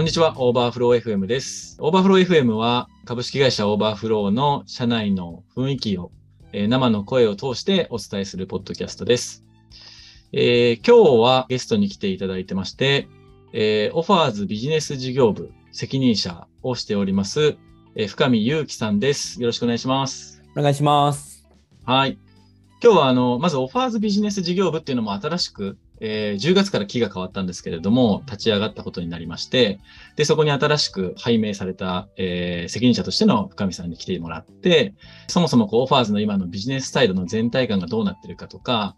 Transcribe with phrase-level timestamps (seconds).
[0.00, 1.76] こんにちは、 overflow FM です。
[1.78, 6.10] オーバーフロー FM は株式会社 overflow の社内の雰囲気を、
[6.54, 9.44] えー生の声を通してお伝えするポッドキャストです。
[10.32, 13.08] えー今日はゲストに来ていただいてまして、
[13.52, 17.58] えーオファーズビジネス事業部責任者をしております、
[17.94, 19.38] えー深見祐樹さんです。
[19.42, 20.42] よろしくお願いします。
[20.56, 21.46] お願いします。
[21.84, 22.18] はい。
[22.82, 29.80] 今日は、あの、まず、オファーズビジネス事業部っていうのも新しく、えー10月から期が変わったんですけれども、立ち上がったことになりまして、
[30.16, 34.94] で、そこに新しく拝命された、えー責任者としての深見さんに来てもらって、
[35.28, 38.96] そもそもこう、オファーズの今のビジネスサイドの全体感がどうなってるかとか、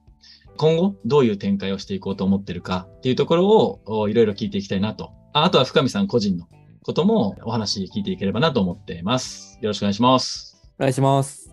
[0.57, 5.13] 今後どういう展開をしていこうと思ってるかっていうところをおいろいろ聞いていきたいなと。
[5.33, 6.47] ああとは深見さん個人の
[6.83, 9.59] こともお話聞いていければなと思っています。
[9.63, 10.61] よろしくお願いします。
[10.79, 11.53] お願いします。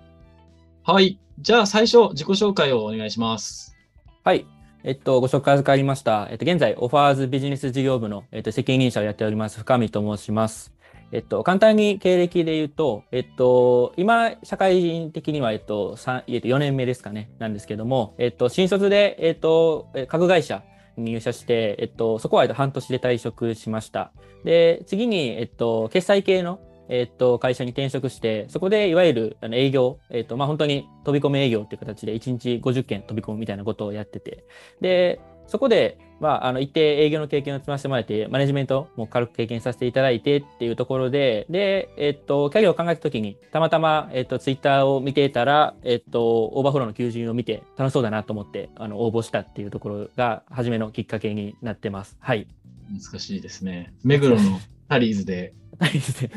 [0.84, 1.20] はい。
[1.40, 3.76] じゃあ最初、自己紹介をお願いします。
[4.24, 4.46] はい。
[4.84, 6.30] えっと、ご紹介預かりました。
[6.32, 10.74] えっと、現在、オファーズビジネス事業部の、えっと、責任者をやっております、深見と申します。
[11.12, 20.64] えっと、簡単に経歴で言うと、えっと、今、社会人的には、えっと、三えっと、4年目ですかね、なんですけども、えっと、新卒で、えっと、え家具会社
[20.98, 24.12] に入社して、えっと、そこはえっと半年で退職しました。
[24.46, 26.60] で、次に、えっと、決済系の、
[26.90, 34.44] えっと、会社に転職して、そこでいわゆるあの営業、えっと、まあ、本当に飛び込み営業っていう形で1日50件飛び込むみたいなことをやってて、
[34.82, 52.16] で、そこで、まあ、あの、一定営業の経験を積ませてもらえて、マネジメントも軽く経験させていただいてっていうところで、で、えっと、キャリアを考えたときに、たまたま、えっと、ツイッターを見ていたら、えっと、オーバーフローの求人を見て楽しそうだなと思って、あの、応募したっていうところが、初めのきっかけになってます。
[52.20, 52.48] はい。
[52.92, 53.92] 難しいですね。
[54.04, 56.32] 目黒のタリーズではいですね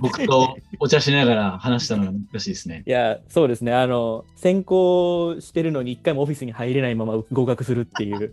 [0.00, 2.84] 僕とお茶しながら話したのが難しいですね。
[2.86, 3.72] いや、そうですね。
[3.72, 8.30] あの、専攻してるのに一回もオフィスに入れないまま合格するっていう。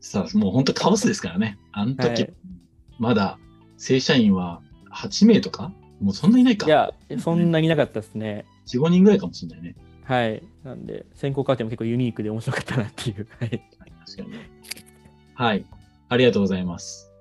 [0.00, 1.58] さあ、もう本当カオスですからね。
[1.72, 2.32] あの時、はい
[2.98, 3.38] まだ
[3.76, 5.72] 正社員は8名とか？
[6.00, 6.66] もうそんなにいないか。
[6.66, 8.46] いや、そんなになかったですね。
[8.68, 9.76] 4、5人ぐらいかもしれないね。
[10.04, 10.42] はい。
[10.64, 13.26] なんで、先行過程も結構ユニークで面白かったなっていう。
[13.38, 13.50] はい。
[14.06, 14.50] 確かにね。
[15.34, 15.64] はい。
[16.08, 17.12] ありがとうございます。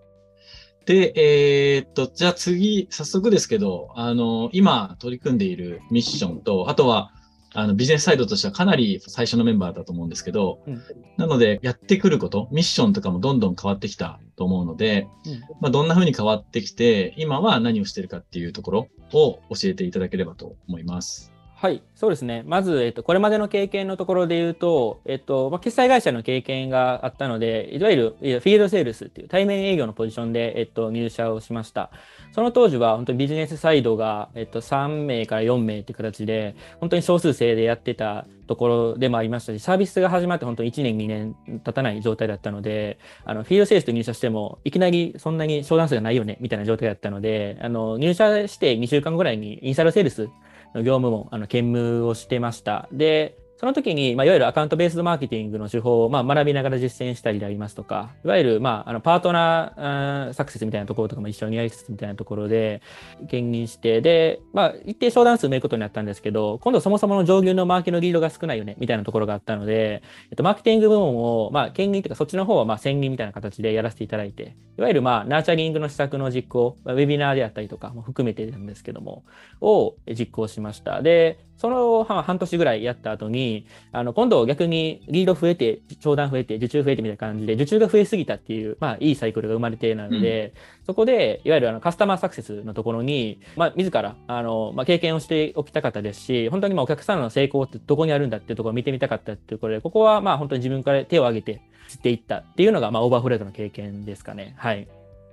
[0.86, 7.12] で、えーっと、じゃあ次、早速ですけど、あの、今取り組んでいるミッションと、あとは、
[7.56, 10.84] あの、ビジネスサイドとしてはかなり最初のメンバーだと思うんですけど、うん
[11.18, 21.35] なので、やってくること、ミッションとかもどんどん変わってきたと思うので、うんまあ、どんな風に変わってきて、今は何をしてるかっていうところを教えていただければと思います。
[21.66, 22.44] はい、そうですね。
[22.46, 31.90] まず、えっと、これまでの経験のところで言うと、えっと、まあ、決済会社の経験があったので、いわゆるフィールドセールスっていう対面営業のポジションで、えっと、入社をしました。
[32.34, 50.30] その当時は本当にビジネスサイドが、えっと、3名から4名っていう形で、本当に少数制でやってたところでもありましたし、サービスが始まって本当に1年、2年経たない状態だったので、あの、フィールドセールスと入社しても、いきなりそんなに商談数がないよね、みたいな状態だったので、あの、入社して2週間ぐらいにインサイドセールス
[50.76, 52.88] の業務もあの兼務をしてました。
[52.92, 62.82] で、その時に、まあ、いわゆるアカウントベースドマーケティングの手法を、まあ、学びながら実践したりでありますとか、いわゆる、まあ、あのパートナーサクセスみたいなところとかも一緒にやりつつみたいなところで
[63.30, 79.24] 兼任して、で、まあ、一定商談数埋めることになったんですけど、今度そもそもの上級のマーケのリードが少ないよね、みたいなところがあったので、えっと、マーケティング部門を、まあ、兼任というか、そっちの方は、まあ、専任みたいな形でやらせていただいて、いわゆる、まあ、ナーチャリングの施策の実行、まあウェビナーであったりとかも含めてなんですけども、
[79.62, 81.02] を実行しました。
[81.02, 90.54] で、その半半年ぐらいやった後に、あの、今度逆にリード増えて、商談増えて、受注増えてみたいな感じで、受注が増えすぎたっていう、まあ、いいサイクルが生まれてなので、
[90.86, 104.56] そこで、いわゆるあのカスタマーサクセスのところに、まあ、自ら、あの、まあ、経験をしておきたかったですし、本当にまあお客さんの成功ってどこにあるんだっていうところを見てみたかったっていうところで、ここはまあ本当に自分から手を挙げて知っていったっていうのが、まあ、オーバーフレードの経験ですかね。
[104.58, 104.88] はい。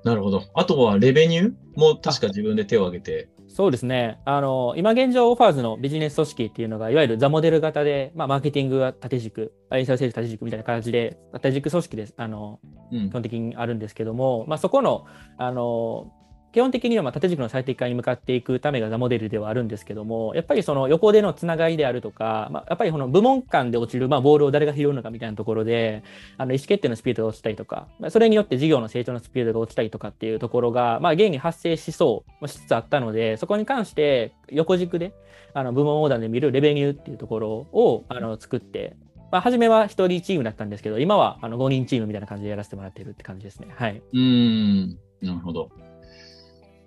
[0.04, 0.42] なるほど。
[0.54, 3.28] あとは、レベニューも確か自分で手を挙げて。
[3.54, 4.18] そうですね。
[4.24, 12.14] あの、今現状、オファーズのビジネス組織っていうのが、いわゆるザモデル型で、まあ、マーケティングが縦軸、インサイドセールス縦軸みたいな形で、縦軸組織です。
[12.16, 12.60] あの、
[12.90, 15.04] うん基本的にあるんですけども、まあ、そこの、
[15.36, 16.12] あの、
[16.52, 26.02] 基本的にはまあ縦軸の最適化に向かっていくためがザモデルではあるんですけども、やっぱりその横でのつながりであるとか、まあ、やっぱりこの部門間で落ちるまあボールを誰が拾うのかみたいなところで、
[26.36, 35.14] あの意思決定のスピードが落ちたりとか、それによって事業の成長のスピードが落ちたりとかっていうところが、まあ、現に発生しそう、しつつあったので、そこに関して横軸で
[35.54, 38.96] あの部門横断で見るレベニューっていうところをあの作って、
[39.30, 43.68] まあ、初めは1人チームだったんですけど、今はあの5人チームみたいな感じでやらせてもらっているって感じですね。
[43.74, 44.02] はい。
[44.12, 45.70] うん、なるほど。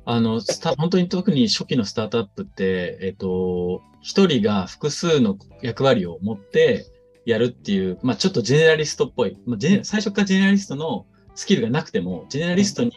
[0.06, 6.86] あの、スタ本当に特に初期のスタートアップって、えっと、一人が複数の役割を持って、
[7.25, 12.92] やるっていう、まあ、ちょっとジェネラリストっぽい、まあ、ジェネ最初からジェネラリストのスキルがなくても、ジェネラリストに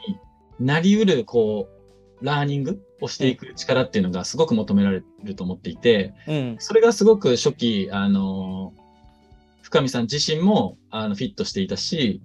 [0.61, 1.69] なりうる、こ
[2.23, 6.57] う、ラーニングをしていく力っていうのがすごく求められると思っていて、うん。
[6.59, 8.75] それがすごく初期、あの、
[9.63, 12.21] 深見さん自身もあのフィットしていたし、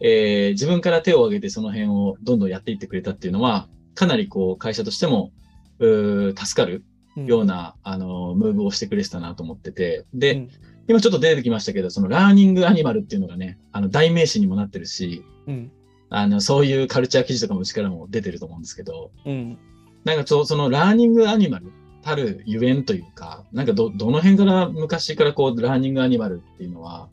[0.00, 5.32] えー自分から手を挙げてその辺をどんどんやっていってくれたっていうのは、かなりこう会社としても、
[5.78, 6.84] 助かる
[7.16, 10.50] うんような、あの、ムーブをしてくれてたなと思ってて、で、うん
[10.86, 15.72] 今ちょっと出てきましたけど、そのラーニングアニマルっていうのがね、あの代名詞にもなってるし、うん。
[16.10, 19.58] あの、そういうカルチャー記事とかもうちからも出てると思うんですけど、うん。
[20.04, 27.08] なんかちょそのラーニングアニマルたるゆえんというか、なんかど、どの辺から昔からこう、ラーニングアニマルっていうのは、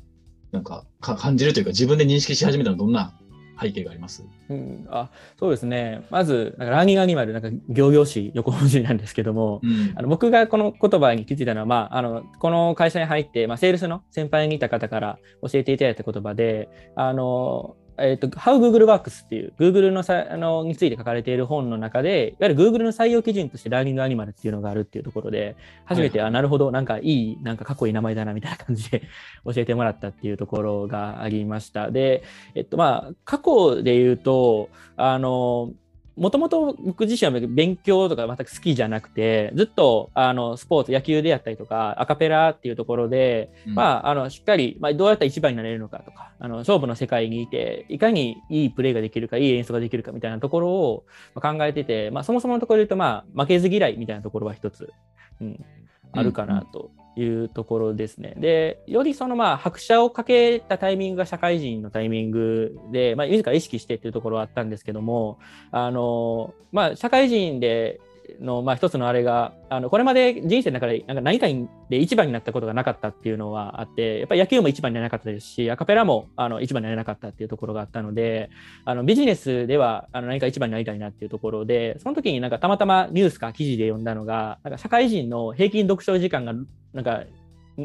[0.51, 3.17] なんかか感じるというか、自分で認識し始めたのはどんな
[3.61, 4.23] 背景があります。
[4.49, 6.05] うん、あそうですね。
[6.09, 9.93] まず、なんかラーニングアニマル、なんか行々しい横文字なんですけども、うん。
[9.95, 25.55] あの僕がこの言葉に気づいたのは、まあ、あのこの会社に入って、まあ、セールスの先輩にいた方から教えていただいた言葉で、あのえっと How Google Works っていう Google のさあのについて書かれている本の中で、いわゆる Google の採用基準としてラーニングアニマルっていうのがあるっていうところで、
[25.85, 29.01] 初めて、はいはいあなるほど、なんかいい、なんかかっこいい名前だなみたいな感じで
[29.45, 31.91] 教えてもらったっていうところがありました。
[31.91, 32.23] で、
[32.55, 35.73] えっとまあ、過去で言うと、あの
[36.17, 43.75] もともと僕自身は勉強とか全く好きじゃなくて、ずっとあのスポーツ、野球であったりとか、アカペラっていうところで、うん。
[43.75, 54.91] まあ、あのしっかり、まあ、どうやったら一番になれるのかとか、あの勝負の世界にいて、いかにいいプレーができるか、いい演奏ができるかみたいなところをまあ考えてて、まあ、そもそものところで言うと、まあ、負けず嫌いみたいなところは一つ、
[55.39, 55.65] うん、
[56.11, 58.35] あるかなというところですね。
[58.37, 65.39] で、よりそのまあ拍車をかけたタイミングが社会人のタイミングで、まあ、自ら意識してっていうところはあったんですけども、
[65.71, 67.99] あのまあ、社会人で
[68.39, 71.47] の、まあ、一つのあれが、あのこれまで人生の中でなんか何か
[71.89, 78.49] で一番になったことがなかったっていうのはあって、やっぱり野球も一番になれなかったですし、アカペラもあの一番になれなかったっていうところがあったので、
[78.85, 86.53] あのビジネスではあの何か一番になりたいなっていうところで、その時になんかたまたまニュースか記事で読んだのが、なんか社会人の平均読書時間が
[86.93, 87.23] なんか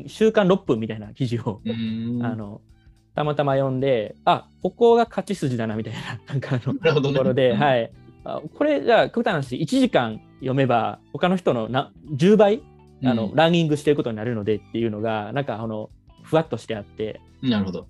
[0.07, 2.61] 週間6分みたいな記事を、うんあの
[3.17, 6.75] たまたま読んで、あここが勝ち筋だなみたいな、なんかあの。
[7.01, 7.57] ところで、い。
[7.57, 8.06] はい、あ
[8.55, 12.63] これじゃあ極端な話1時間読めば他の人のな10倍
[13.05, 15.91] あの、ランニングしてることになるのでっていうのがなんかあの
[16.23, 17.21] ふわっとしてあって。
[17.43, 17.89] なるほど。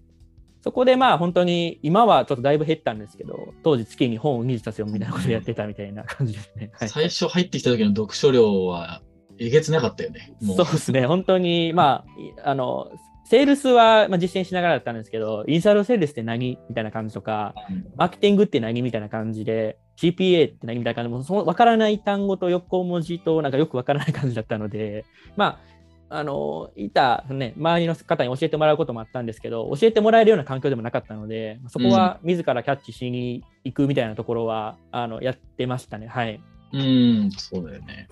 [0.63, 6.71] そこでまあ本当に今はちょっとだいぶ減ったんですけど当時月に本を2冊読むみたいなことをやってたみたいな 感じですね。
[6.75, 6.89] はい。
[6.89, 9.01] 最初入ってきた時の読書量は
[9.39, 10.35] えげつなかったよね。
[10.43, 12.91] もそうですね、本当に、まあ、いあの、
[13.25, 16.59] セールスはまあ実践しながらだったんですけど、インサイドセールスって何？
[16.69, 17.87] みたいな感じとか、うん。
[17.97, 18.83] マーケティングって何？
[18.83, 25.05] みたいな感じで、GPA って何みたいな感じで、もうその分からない単語と横文字となんかよく分からない感じだったので、
[25.37, 25.67] まあ、
[26.09, 36.07] あの、いた、ね、周りの方に教えてもらうこともあったんですけど、教えてもらえるような環境でもなかったので、そこは自らキャッチしに行くみたいなところは、あのやってましたね。
[36.07, 36.41] はい。
[36.73, 38.09] うん、そうだよね。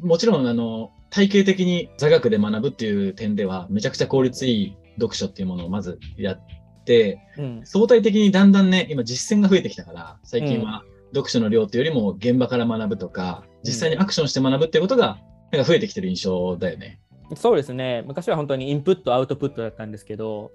[0.00, 6.40] もちろん、あの、体系的に座学で学ぶっていう点では、めちゃくちゃ効率いい読書っていうものをまずやっ
[6.84, 7.60] て、うん。
[7.64, 15.18] 相対的にだんだんね、今実践が増えてきたから、最近は読書の量っていうよりも現場から学ぶとか、実際にアクションして学ぶっていうことが、
[15.52, 17.00] なんか増えてきてる印象だよね。
[17.36, 18.02] そうですね。
[18.06, 20.50] 昔は本当にインプット、アウトプットだったんですけど、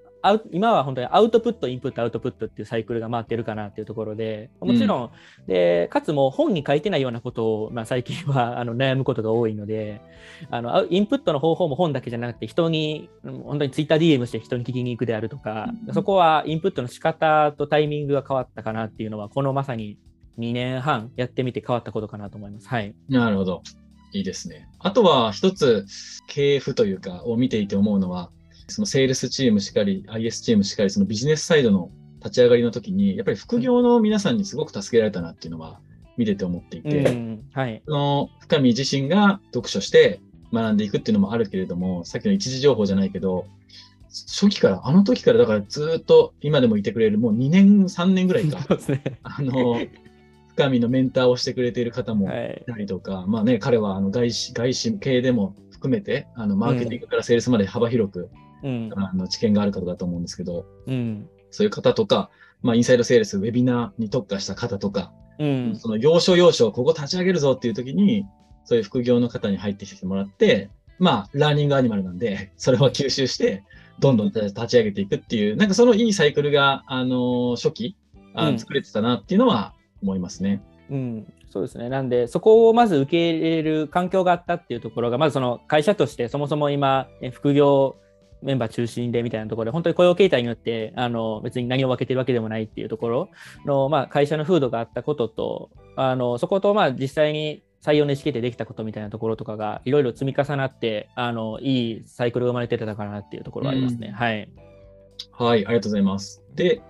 [0.51, 5.11] 今は本当にアウトプット、インプット、アウトプットっていうサイクルが回ってるかなっていうところで、もちろん、
[5.47, 10.01] でかつもう本に書いてないようなことを、まあ、最近はあの悩むことが多いので
[10.49, 19.97] あの、インプットの方法も本だけじゃなくて、人に、うん本当にツイッター DM して人に聞きに行くであるとか、うんそこはインプットの仕方とタイミングが変わったかなっていうのは、このまさに
[20.37, 22.67] 2年半やってみて変わったことかなと思います。
[22.67, 22.95] はい。
[23.09, 23.63] なるほど。
[24.11, 24.69] いいですね。
[24.79, 25.85] あとは一つ、
[26.27, 28.31] 系譜というか、を見ていて思うのは、
[28.67, 35.79] そのセールスチームしかり、IS チームしかり、そのビジネスサイドの立ち上がりの時に、やっぱり副業の皆さんにすごく助けられたなっていうのは
[36.17, 37.83] 見てて思っていて、うん、はい。
[37.85, 43.45] その深見自身が読書して学んでいくっていうのもあるけれども、さっきの一時情報じゃないけど、
[44.09, 49.03] 初期から、あの時からだからずっと今でもいてくれる、もう2年、3年ぐらいか、 そうですね。
[49.23, 49.79] あの、
[50.55, 52.71] 深見のメンターをしてくれている方もはいい。
[52.71, 58.29] たりとか、まあね、彼はあの外資、外資系でも含めて、あのマーケティングからセールスまで幅広く、
[58.63, 58.91] うん。
[58.95, 61.29] あの知見がある方だと思うんですけど、うん。
[61.51, 62.29] そういう方とか、
[62.61, 65.75] まあ、インサイドセールス、ウェビナーに特化した方とか、うん。
[65.75, 68.25] その要所要所、ここ立ち上げるぞっていう時に、
[68.63, 73.63] そういう副業の方に入ってきてもらって、まあ、ラーニングアニマルなんで、 それを吸収して、
[73.99, 77.95] どんどん立ち上げていくっていう、なんかそのいいサイクルが、あの初期
[78.35, 79.73] あうん作れてたなっていうのは
[80.05, 80.61] 思いますね。
[80.89, 81.89] うん、そうですね。
[81.89, 87.95] なんで、そこをまず受け入れる環境があったっていうところが、まずその会社としてそもそも今、え副業
[88.41, 93.29] メンバー中心でみたいなところで、本当に雇用形態によってあの別に何を分けてるわけでもないっていうところ
[93.65, 104.09] の、まあ、会社の風土があったことと、あのそことまあ実際に採用の意思決定できたことみたいなところとかがいろいろ積み重なってあのいいサイクルが生まれてたかなっていうところはありますね。
[104.09, 104.49] うん、はい。
[105.31, 106.43] はい、ありがとうございます。
[106.53, 106.81] で、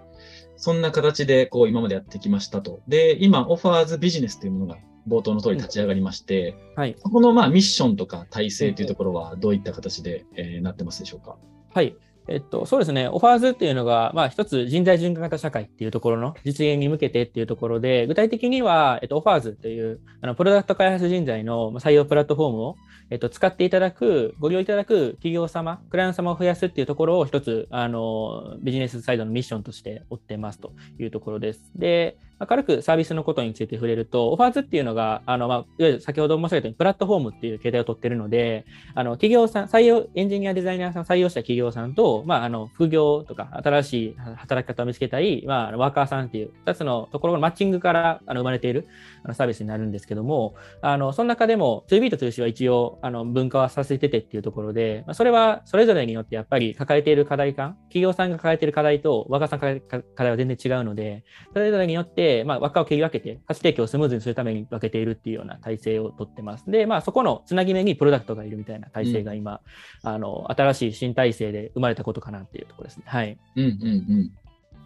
[0.57, 2.81] そんな形でこう今までやってきましたと。
[2.87, 11.37] で、今、オファーズビジネスというものが冒頭の通り立ち上がりまして、うん、はい、そこのまあミッションとか体制というところはどういった形で、えー、なってますでしょうか？
[11.73, 11.95] はい。
[12.27, 22.75] えっと、そうですね、オファーズっていうのが、まあ、一つ人材循環型社会っていうところの実現に向けてっていうところで、具体的には、えっと、オファーズという、あの、プロダクト開発人材の採用プラットフォームを、
[23.11, 31.71] えっと、使っていただく、ご利用いただく企業様、クライアント様を増やすっていうところを一つ、あの、ビジネスサイドのミッションとして追ってますというところです。
[31.75, 48.87] で、軽くサービスのことについて触れると、オファーズっていうのが、あのまあ、いわゆる先ほど申し上げたように、プラットフォームっていう形態を取ってるので、あの企業さん、採用、エンジニア、デザイナーさん採用した企業さんと、まあ、あの副業とか、新しい働き方を見つけたい、まあ、ワーカーさんっていう2つのところのマッチングからあの生まれている
[49.23, 61.23] あのサービスになるんですけども、あのその中でも 2B と 2C は一応あの分化はさせててっていうところで、まあ、それはそれぞれによってやっぱり抱えている課題感、企業さんが抱えている課題とワーカーさんが抱えている課題は全然違うので、
[61.53, 66.69] それぞれによって、まあ、ワーカーを切り分けて、価値提供をスムーズにするために分けているっていうような体制をとってます。
[66.69, 69.61] で、まあ、そこのつなぎ目にプロダクトがいるみたいな体制が今、
[70.03, 73.03] うん、あの新しい新体制で生まれたことかなっていうところですね。
[73.05, 73.37] はい。
[73.55, 74.31] うんうん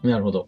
[0.03, 0.09] うん。
[0.09, 0.47] なるほど。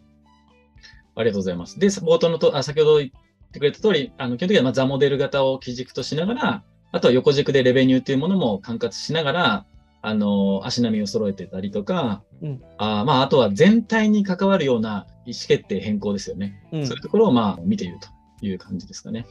[1.15, 1.79] ありがとうございます。
[1.79, 3.11] で、冒頭のと、あ先ほど言っ
[3.51, 9.65] てくれた通り、あの基本的にはまあザモデル型を基軸としながら、あとは横軸でレベニューというものも管轄しながら、
[10.01, 16.61] あの足並みを揃えてたりとか、うん、あまあ、あとは全体に関わるような意思決定変更ですよね。
[16.71, 17.97] うん、そういうところをまあ見ている
[18.39, 19.25] という感じですかね。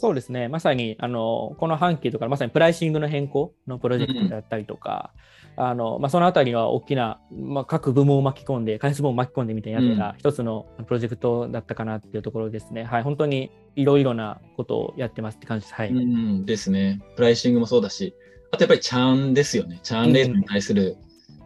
[0.00, 5.10] そうですね、まさにあのこの半期とか、まさにプライシングの変更のプロジェクトだったりとか、
[5.56, 12.84] うん、あのまあ、そのあたりは大きな、まあ、各部門を巻き込んで、開発部門を巻き込んでみたいなやつが一つのプロジェクトだったかなっていうところですね。
[12.84, 15.74] はい、本当にいろいろなことをやってますって感じです。
[15.74, 17.00] はい、うんですね。
[17.16, 18.14] プライシングもそうだし、
[18.50, 19.80] あとやっぱりチャーンですよね。
[19.82, 20.96] チャーンレートに対する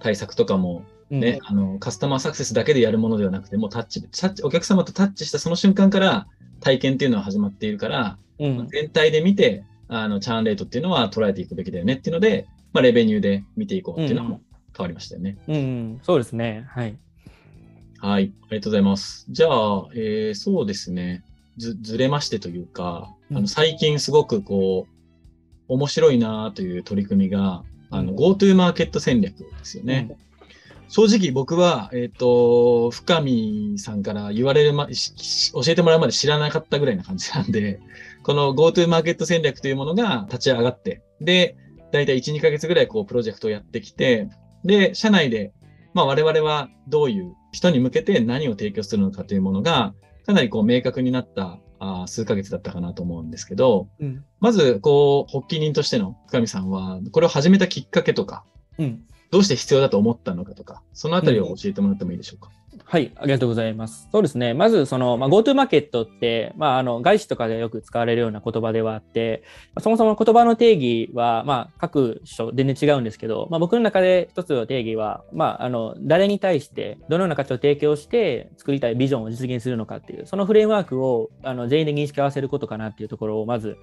[0.00, 6.26] 対策とかも、ね、うん、あのカスタマーサクセスだけでやるものではなくて、もうタッチ、タッチお客様とタッチしたその瞬間から
[6.61, 14.40] 体験っていうのは始まっているから、うん、全体で見て、あのチャーンレートっていうのは捉えていくべきだよねっていうので、まあ、レベニューで見ていこうっていうのも
[14.75, 15.37] 変わりましたよね。
[15.49, 16.66] うん、うん、そうですね。
[16.71, 16.97] はい。
[17.99, 19.26] はい、ありがとうございます。
[19.28, 21.23] じゃあ、えー、そうですね
[21.56, 24.91] ず、ずれましてというか、あの最近すごくこう、
[25.73, 30.09] 面白いなという取り組みが、あの、GoTo マーケット戦略ですよね。
[30.11, 30.33] うん
[30.93, 34.93] 正直僕は、えっ、ー、と、深見さんから言われるま、教
[35.67, 37.81] えてもらうまで知らなかったぐらいな感じなんで、
[38.23, 41.57] この GoTo マーケット戦略というものが立ち上がって、で、
[41.93, 44.29] だいたい1、2ヶ月ぐらいこうプロジェクトをやってきて、
[44.67, 45.55] で、社内で、
[45.95, 49.95] まあ我々はどういう人に向けて何を提供するのかというものが、
[50.26, 58.44] かなりこう明確になったあ数ヶ月だったかなと思うんですけど、うん、まず、こう、発起人としての深見さんは、これを始めたきっかけとか、
[58.78, 62.50] うん、どうして必要だと思ったのかとか、そのあたりを教えてもらってもいいでしょうか？
[62.85, 64.09] はい、ありがとうございます。
[64.11, 69.43] そうですね、まずその、まあ、GoTo マーケットって、まあ、あの外資とかでよく使われるような言葉ではあって、
[69.81, 83.76] そもそも言葉の定義は、まあ、各所全然違うんですけど、まあ、僕の中で一つの定義は、まあ、あの誰に対してどのような価値を提供して作りたいビジョンを実現するのかっていう、そのフレームワークをあの全員で認識合わせることかなっていうところをまず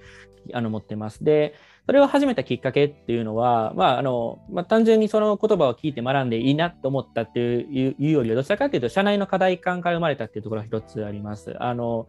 [0.52, 1.22] あの持ってます。
[1.22, 1.54] で、
[1.90, 11.56] それを始めたきっかけっていうのは、まああのまあ、単純にその言葉を聞いて学んでいいなと思ったっていうよりは、どちらかというと、社内の課題感から生まれたっていうところが一つあります。
[11.58, 12.06] あの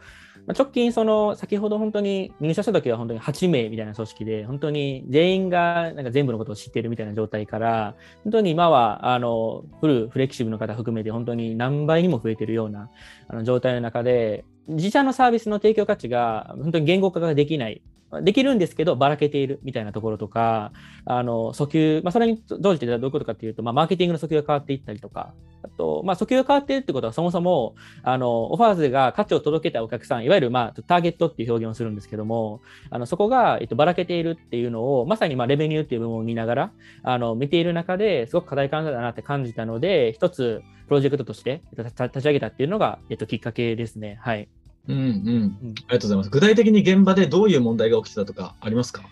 [0.55, 12.91] 直近、その先ほど本当に入社した時は本当に8名みたいな組織で、本当に全員がなんか全部のことを知っているみたいな状態から、本当に今はあのフルフレキシブルの方含めて、本当に何倍にも増えているような
[13.27, 17.81] あの状態の中で、自社のサービスの提供価値が本当に言語化ができない
[18.21, 20.71] できるんですけど、ばらけているみたいなところとか、
[21.05, 36.71] あの訴求、まあ、それに同時でどういうことかっていうと、まあ、マーケティングの訴求が変わっていったりとか、あと、まあ、訴求が変わっているってことは、そもそもあのオファーズが価値を届けたお客さん、いわゆる、まあ、ターゲットっていう表現をするんですけども、あのそこが、えっと、ばらけているっていうのを、まさに、まあ、レベニューっていう部分を見ながら
[37.03, 44.19] あの見ている中ですごく課題感だなって感じたので、一つプロジェクトとして立ち上げたっていうのが、えっと、きっかけですね。
[44.21, 44.49] はい。
[44.87, 45.57] うんうん。
[45.65, 46.29] ありがとうございます。
[46.29, 49.03] 具体的に現場でどういう問題が起きてたとかありますか？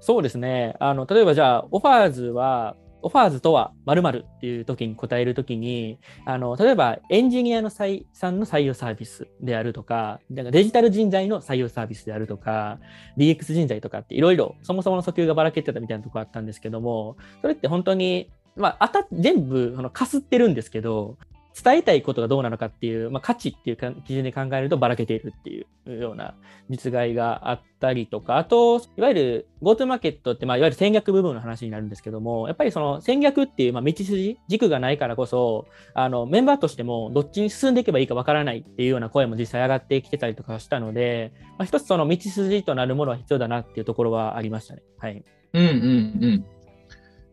[0.00, 0.76] そうですね。
[0.80, 12.78] あの例えばじゃあ、オファーズは、オファーズとは〇〇っていう時に答える時に、あの例えばエンジニアのさんの採用サービスであるとか、なんかデジタル人材の採用サービスであるとか、
[13.18, 21.18] DX 人材とかっていろいろそもそもの訴求がばらけてたみたいなとこあったんですけども、それって本当にまあ、あた全部あのかすってるんですけど、
[21.62, 26.34] 伝えたいことがどうなのかっていう、まあ、価値っていう基準で考えるとばらけているっていうような
[26.68, 44.82] 実害があったりとか、あと、いわゆる GoTo マーケットって、まあ、いわゆる戦略部分の話になるんですけども、やっぱりその戦略っていう、まあ、道筋、軸がないからこそ、あのメンバーとしてもどっちに進んでいけばいいかわからないっていうような声も実際上がってきてたりとかしたので、まあ、一つその道筋となるものは必要だなっていうところはありましたね。
[44.98, 45.24] はい。
[45.52, 46.44] うんうんうん。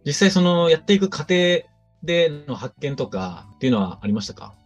[0.06, 1.64] 実際そのやっていく過程
[2.04, 4.61] での発見とかっていうのはありましたか？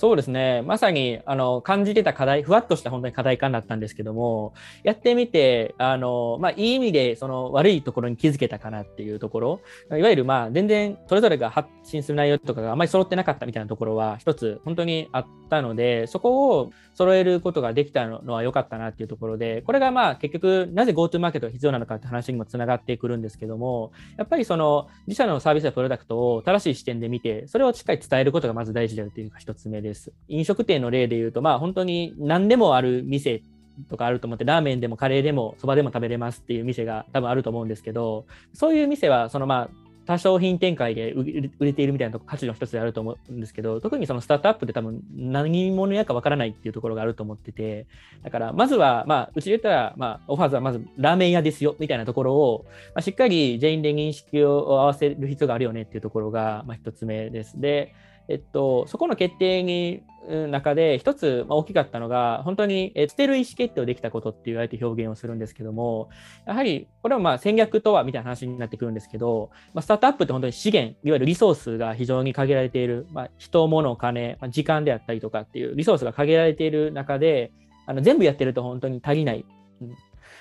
[0.00, 0.62] そうですね。
[0.62, 30.12] まさに、あの、感じてた課題、ふわっとした本当に課題感だったんですけども、やってみて、あの、まあ、いい意味で、その悪いところに気づけたかなっていうところ、いわゆる、まあ、全然、それぞれが発信する内容とかがあまり揃ってなかったみたいなところは、一つ、本当にあったので、そこを揃えることができたのは良かったなっていうところで、これがまあ、結局、なぜ GoTo マーケットが必要なのかって話にもつながってくるんですけども、やっぱりその、自社のサービスやプロダクトを正しい視点で見て、それをしっかり伝えることがまず大事であるというのが一つ目でです。
[30.28, 33.42] 飲食店の例で言うと、まあ本当に何でもある店
[33.88, 47.86] とかあると思って、ラーメンでもカレーでもそばでも食べれますっていう店が多分あると思うんですけど、そういう店は、そのまあ、多商品展開で売れているみたいなと価値の一つであると思うんですけど、特にそのスタートアップで多分何者やかわからないっていうところがあると思ってて、
[48.24, 57.60] だからまずは、まあ、うちで言ったら、まあ、オファーズはまずラーメン屋ですよみたいなところを、まあ、しっかり全員で認識を合わせる必要があるよねっていうところが、まあ、一つ目です。
[57.60, 57.94] で、
[58.30, 66.10] えっと、そこの決定に中で一つ大きかったのが本当に捨てる意思決定をできたことっていうあえて表現をするんですけども
[66.46, 77.50] やはりこれはまあ戦略とはみたいな話になってくるんですけど、まあ、スタートアップって本当に資源いわゆるリソースが非常に限られている、まあ、人物金、まあ、時間であったりとかっていうリソースが限られている中で
[77.86, 79.44] あの全部やってると本当に足りない。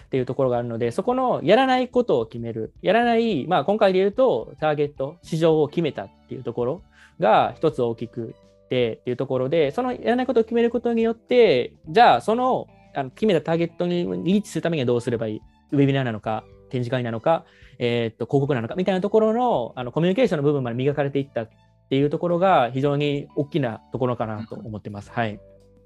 [0.06, 6.82] っていうところがあるので、そこのやらないことを決める、やらない、まあ、今回で言うと、ターゲット、市場を決めたっていうところ
[7.20, 8.36] が一つ大きく
[8.70, 15.42] てっていうところで、そのやらないことを決めることによって、じゃあそのあの決めたターゲットにリーチするためにはどうすればいい？
[15.72, 17.46] ウェビナーなのか、展示会なのか、
[17.80, 21.50] えー、っと広告なのかみたいなところのあのコミュニケーションの部分まで磨かれていったっ
[21.90, 25.12] ていうところが非常に大きなところかなと思ってます。
[25.12, 25.40] はい。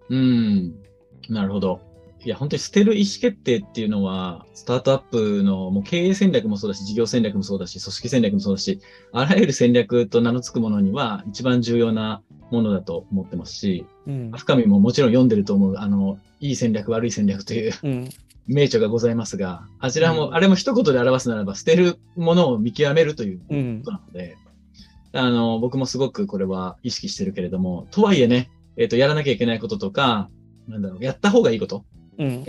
[0.10, 0.75] うん、
[1.29, 1.92] なるほど。
[2.25, 8.79] いや、本当に捨てる意思決定っていうのは、スタートアップのもう経営戦略もそうだし、事業戦略もそうだし、組織戦略もそうだし、
[9.12, 18.09] あらゆる戦略と名の付くものには一番重要なものだと思ってますし、うん、深見ももちろん読んでると思う、あの、いい戦略、悪い戦略という、うん、
[18.47, 24.38] 名著がございますが、あちらも、うん、あれも一言で表すならば、捨てるものを見極めるということなので、
[25.12, 30.29] あの、僕もすごくこれは意識してるけれども、とはいえね、えっ、ー、と、やらなきゃいけないこととか、
[30.67, 31.86] なんだろう、やった方がいいこと、
[32.17, 32.45] うん、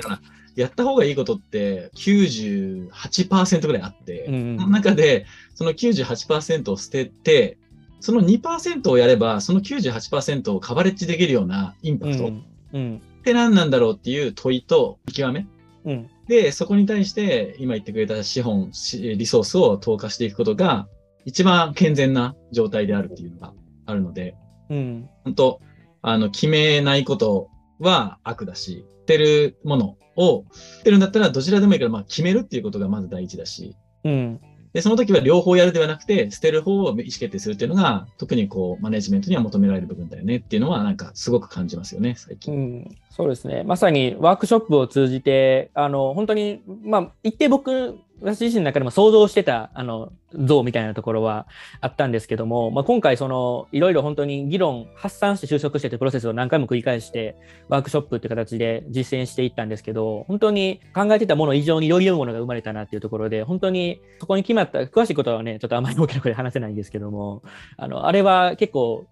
[0.57, 7.59] やった方がいいことって98%ぐらいあって、うん、その中でその98%を捨てて、
[8.01, 12.45] その2%をやれば、その98%をカバレッジできるようなインパクト、うん。
[12.75, 15.47] うん、って何なんだろうっていう問いと見極め、
[15.85, 20.87] うん、で、そこに対して今言ってくれた資本、リソースを投下していくことが
[21.25, 23.55] 一番健全な状態であるっていうのが
[23.87, 24.35] あるので、
[24.69, 25.61] うん、本当
[26.03, 27.49] あの、決めないこと
[27.79, 30.41] は悪だし、ってるものを、
[30.81, 34.41] ってるんだったらどちらでもいいから、まあ決めるっていうことがまず第一だし、うん。
[34.73, 42.55] で、その時は両方やるではなくて、捨てる方を意思決定するっていうのが、特にこう、マネジメントには求められる部分だよねっていうのは、なんかすごく感じますよね、最近。
[42.55, 43.63] うん、そうですね。
[43.63, 51.47] まさにワークショップを通じて、あの、本当に、まあ、一定僕私自身の中でも想像してたあの像みたいなところは
[51.81, 57.37] あったんですけども、まあ、今回そのいろいろ本当に議論発散して就職してというプロセスを何回も繰り返して
[57.69, 67.43] ワークショップっていう形で実践していったんですけど本当に考えてたもの以上により良いものが生まれたなっていうところで本当にそこに決まった詳しいことはねちょっとあまり大きな声で話せないんですけども
[67.77, 69.07] あのあれは結構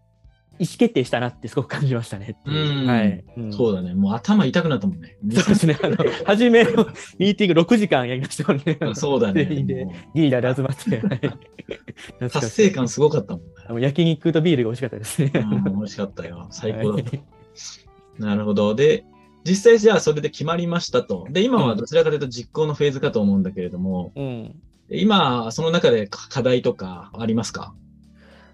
[0.59, 2.37] 意思決定したなってすごく感じましたね。
[2.45, 3.95] はい、うん、そうだね。
[3.95, 5.17] もう頭痛くなったもんね。
[5.33, 5.79] そうですね。
[5.83, 6.87] あの、 初めの
[7.19, 8.79] ミーティング6時間やりましたもんね。
[8.95, 9.45] そうだね。
[9.45, 9.55] で
[10.15, 11.25] リーダーで集まって。
[12.21, 13.53] は い、達成感すごかったもん、ね。
[13.71, 15.33] も焼肉とビールが美味しかったですね。
[15.35, 16.47] うん、美味しかったよ。
[16.51, 17.17] 最高だった。
[17.17, 17.23] はい、
[18.19, 18.75] なるほど。
[18.75, 19.05] で、
[19.45, 21.27] 実際じゃあそれで決まりましたと。
[21.31, 24.55] で、今はどちらかというと実行のフェーズかと思うんだけれども、うん、
[24.91, 27.75] 今、その中で課題とかありますか？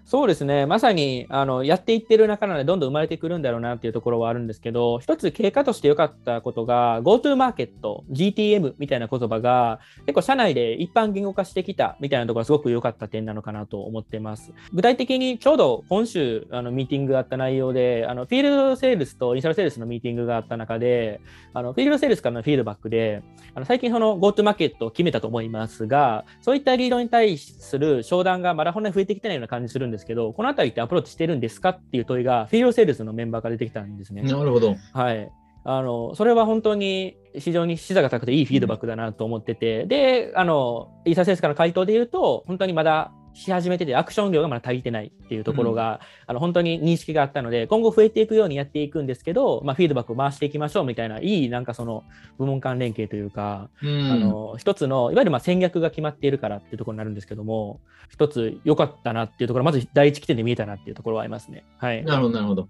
[0.09, 14.51] そうですね、まさにあのやっていってる中なので、どんどん生まれてくるんだろうなっていうところはあるんですけど、一つ経過として良かったことが、GoTo マーケット、GTM みたいな言葉が、結構社内で一般言語化してきたみたいなところはすごく良かった点なのかなと思ってます。
[14.73, 21.21] 具体的にちょうど今週あのミーティングがあった内容で、あのフィールドセールスとインスタルセールスのミーティングがあった中で、
[21.53, 23.21] あのフィールドセールスからのフィードバックで、
[23.53, 34.21] あの最近その GoTo マーケットを決めたと思いますが、そういったリードに対する商談がまだほんの増えてきてないような感じするんですけど、このあたりってアプローチしてるんですかっていう問いが、フィールドセールスのメンバーから出てきたんですね。
[34.21, 34.75] なるほど。
[34.93, 35.31] はい。
[35.65, 52.03] あのそれは本当に非常に視座が高くていいフィードバックだなと思ってて、うん、で、あの、イーサーセンスからの回答で言うと、本当にまだし始めてて、アクション量がまだ足りてないっていうところが、うん、あの本当に認識があったので、今後増えていくようにやっていくんですけど、まあ、フィードバックを回していきましょうみたいな、いいなんかその
[52.37, 61.63] 部門間連携というか、うん、あの一つの、いわゆるまあ戦略が決まっているからっていうところになるんですけども、一つ良かったなっていうところ、まず第一起点で見えたなっていうところはありますね。
[61.77, 62.67] はい、なるほど、なるほど。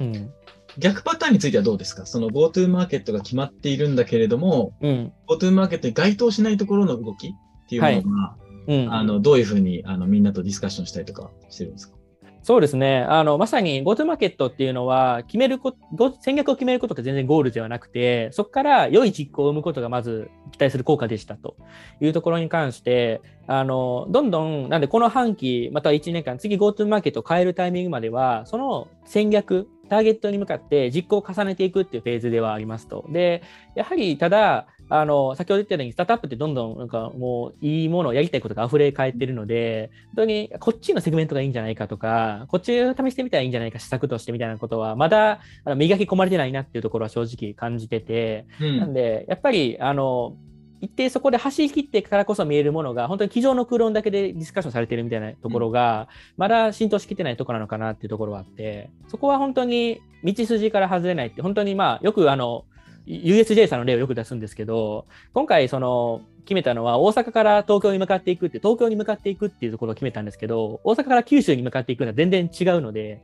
[0.00, 0.30] うん。
[0.76, 2.04] 逆パターンについてはどうですか？
[2.04, 7.30] その GoTo マーケットが決まっているんだけれども、うん、GoTo マーケットに該当しないところの動きっ
[7.68, 11.94] ていうのが、はいうん、あのどういうふうにあのみんなとディスカッションしたりとかしてるんですか？
[12.42, 13.06] そうですね。
[13.08, 15.74] あのまさに GoTo マーケットっていうのは決めるこ
[16.20, 21.56] 戦略を決めることって全然ゴールではなくてそこから良い実行を生むことがまず期待する効果でしたと
[22.02, 33.04] いうところに関してあのどんどんなんでこの半期または1年間次 GoTo マーケットを変えるタイミングまではその戦略ターゲットに向かって実行を重ねていくっていうフェーズではありますと。
[33.08, 33.42] で、
[33.74, 50.36] やはりただ、あの先ほど言ったように、スタートアップってどんどんなんかもういいものをやりたいことが溢れ返ってるので、本当にこっちのセグメントがいいんじゃないかとか、こっちを試してみたらいいんじゃないか、施策としてみたいなことは、まだあの磨き込まれてないなっていうところは正直感じてて、うん、なんで、やっぱり、あの、
[50.84, 62.66] 一定そこで走り切ってからこそ見えるものが、本当に机上の空論だけでディスカッションされてるみたいなところが、まだ浸透しきってないところなのかなっていうところはあって、そこは本当に道筋から外れないって、本当にまあ、よくあの、
[63.06, 73.22] USJ さんの例をよく出すんですけど、今回、その、決めたのは、大阪から東京に向かっていくって、東京に向かっていくっていうところを決めたんですけど、大阪から九州に向かっていくのは全然違うので、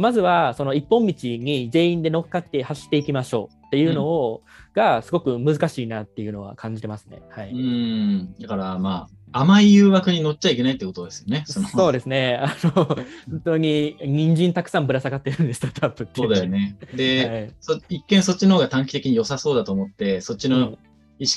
[0.00, 7.22] まずは、その一本道に全員で乗っかって走っていきましょうっていうのを、うん、が、すごく難しいなっていうのは感じてますね。
[7.30, 7.50] はい。
[7.50, 8.34] うん。
[8.40, 11.44] だから、まあ、甘い誘惑に乗っちゃいけないってことですよね。
[11.46, 12.38] そ そうですね。
[12.40, 13.06] あの、本
[13.44, 16.12] 当に、人参たくさんぶら下がってるんです、スタートアップって。
[16.20, 16.76] そうだよね。
[16.94, 20.78] で、はい、そ一見そっちの方が短期的に良さそうだと思って、そっちの意思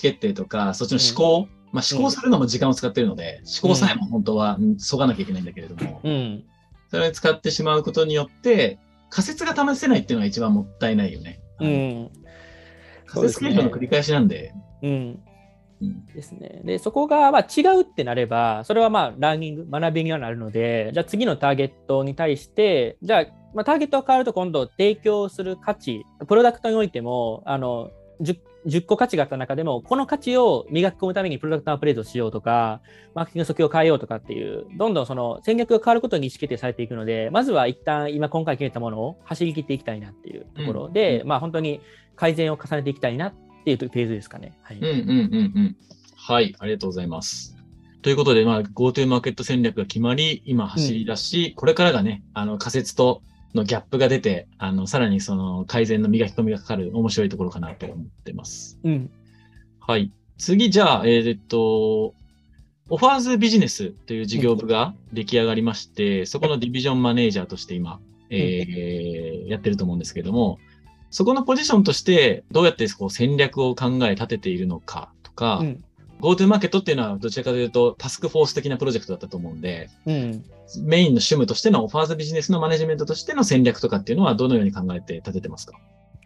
[0.02, 6.44] 決定とか、うん、そっちの思考、うん、まあ思考するのも時間を使ってるので、思考さえも本当はそがなきゃいけないんだけれども、うん、
[6.92, 8.78] それを使ってしまうことによって、
[9.10, 11.42] 仮説が試せないっていうのが一番もったいないよね。
[11.62, 12.12] うん。
[13.06, 14.54] 仮説検証の繰り返しなんで。
[14.84, 15.20] うん。
[16.14, 16.62] ですね。
[16.66, 27.90] で、そこがまあ違うってなれば、それはまあラーニング、学びにはなるので、じゃあ次のターゲットに対して、じゃあ、まあ、ターゲットが変わると今度提供する価値、プロダクトにおいても、あの、
[28.22, 32.82] 10, 10個価値があった中でも、この価値を磨き込むためにプロダクトアップデートしようとか、
[33.16, 41.82] マーケティング訴求を変えようとかっていう、どんどんその戦略が変わることに意思決定されていくので、まずは一旦今今回決めたものを走り切っていきたいなっていうところで、うん、まあ本当に
[42.16, 43.34] 改善を重ねていきたいなっ
[43.66, 44.58] ていうフェーズですかね。
[44.62, 44.78] はい。
[44.78, 45.76] うんうんうんうん。
[46.16, 47.58] はい、ありがとうございます。
[48.02, 53.22] ということで、まあ、GoTo マーケット戦略が決まり、今走り出し、うん、これからがね、あの仮説と
[53.54, 58.80] のギャップが出て、あの、さらにその改善の磨き込みがかかる面白いところかなと思ってます。
[58.84, 59.12] うん。
[59.80, 60.12] はい。
[60.38, 62.14] 次、じゃあ、えー、っと、
[62.90, 70.58] オファーズビジネスという事業部が出来上がりまして、そこのディビジョンマネージャーとして今、えー、やってると思うんですけども、
[71.10, 75.84] そこのポジションとしてどうやってこう戦略を考え立てているのかとか、うん、
[76.22, 80.44] GoTo マーケットっていうのはどちらかというとタスクフォース的なプロジェクトだったと思うんで、うん、
[80.84, 85.74] メインの趣味としてのオファーズビジネスのマネジメントとしての戦略とかっていうのはどのように考えて立ててますか？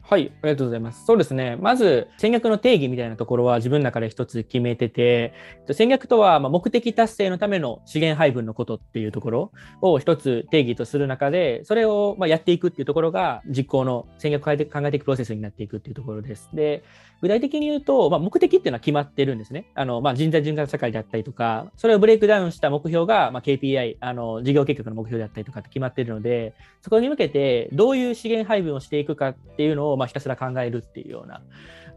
[0.08, 1.04] はい、ありがとうございます。
[1.04, 1.56] そうですね。
[1.56, 5.34] まず、戦略の定義みたいなところは自分の中で一つ決めてて、
[5.72, 16.52] 戦略とは目的達成のための資源配分のことっていうところを一つ定義とする中で、それをまやっていくっていうところが実行の戦略を変えて考えていくプロセスになっていくっていうところです。
[16.54, 16.84] で、
[17.22, 19.72] 具体的に言うと、まあ、目的っていうのは決まってるんですね。
[19.74, 31.42] あのまあ、人材循環社会であったりとか、それをブレイクダウンした目標が、まあ、KPI、あの事業計画の目標であったりとかって決まってるので、そこに向けてどういう資源配分をしていくかっていうのを、まあ、ひたすら考えるっていうような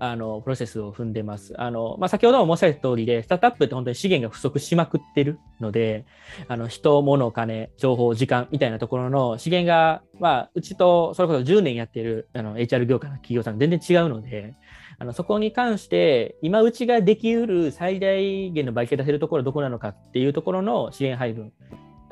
[0.01, 1.55] あのプロセスを踏んでます。
[1.61, 6.07] あのまあ、先ほども申し上げた通りで、スタートアップって本当に資源が不足しまくってるので、
[6.47, 14.55] あの人、物、金、情報、時間みたいなところの資源が、まあ、うちとそれこそ10年やってるあの HR 業界の企業さん全然違うので、
[15.01, 21.53] あのそこに関して今うちができうる最大限の売却出せるところどこなのかっていうところの資源配分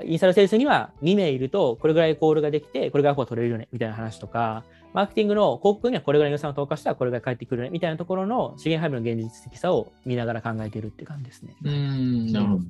[0.05, 4.64] インスタルセールスには2名いると、これぐらいコールができて、これぐらいアポが取れるよね、みたいな話とか、
[4.96, 11.54] マーケティングの広告にはこれぐらいの予算を投下したらこれぐらい返ってくるね、みたいなところの資源配分の現実的さを見ながら考えているって感じですね。
[11.64, 12.62] うん、なるほど。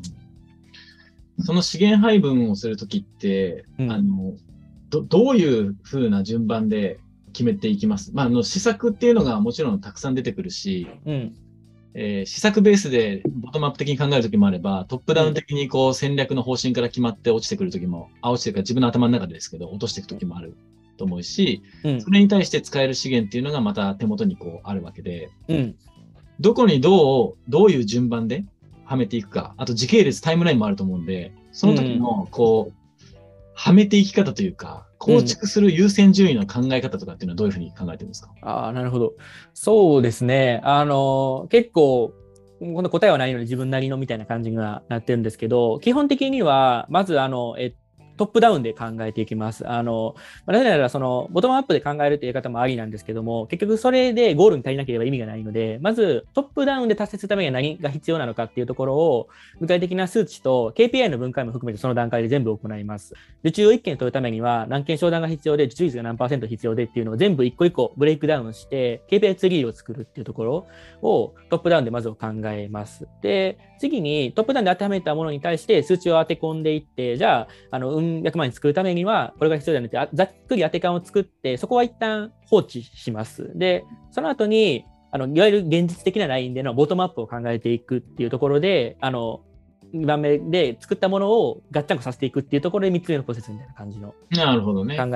[1.45, 4.35] その資源配分をするときって、うんあの
[4.91, 6.99] ど、どういうふうな順番で
[7.33, 8.11] 決めていきます？
[8.13, 11.35] まあ、あの、施策っていうのがもちろんたくさん出てくるし、うん。
[11.95, 20.57] えー施策ベースでボトムアップ的に考えるときもあれば、トップダウン的にこう戦略の方針から決まって落ちてくるときも、あ、落ちてるか自分の頭の中でですけど、落としていくときもある
[20.97, 22.11] と思うし、うんそ。
[22.11, 25.77] れに対して使える資源っていうのがまた手元にこうあるわけで、うん。
[26.41, 28.45] どこにどう、どういう順番で
[28.85, 32.75] はめていくか、あと時系列、タイムラインもあると思うんで、その時の、こう、
[33.55, 39.15] はめていき方というか、構築する優先順位の考え方とかっていうのはどういうふうに考えてるんですか、ああ、なるほど。
[39.55, 40.61] そうですね。
[40.63, 42.13] あの、結構、
[42.59, 47.75] この答えはないので自分なりのみたいな感じにはなってるんですけど、基本的には、まず、あの、え
[48.17, 49.69] トップダウンで考えていきます。
[49.69, 50.15] あの、
[50.47, 59.29] なぜなら、その、ボトムアップで考えるという言い方もありなんですけども、結局それでゴールに足りなければ意味がないので、まず、トップダウンで達成するためには何が必要なのかっていうところを、
[59.61, 63.15] 具体的な数値と KPI の分解も含めてその段階で全部行います。
[63.41, 70.67] 受注を1件取るためには、何件商談が必要で、受注率が何パーセント必要でっていうのを全部一個一個ブレイクダウンして、KPI ツリーを作るっていうところ
[71.03, 73.07] を、トップダウンでまず考えます。
[73.23, 83.51] で、次に、トップダウンで当てはめたものに対して数値を当て込んでいって、じゃあ、あの、運300万円作るためには、これが必要だよねって、ざっくり当て感を作って、そこは一旦放置します。
[83.57, 89.41] で、その後に、あのいわゆる現実的なラインでのボトムアップを考えていくっていうところで、あの
[89.95, 94.17] 2番目で作ったものをガッチャンコさせていくっていうところで3つ目のプロセスみたいな感じの考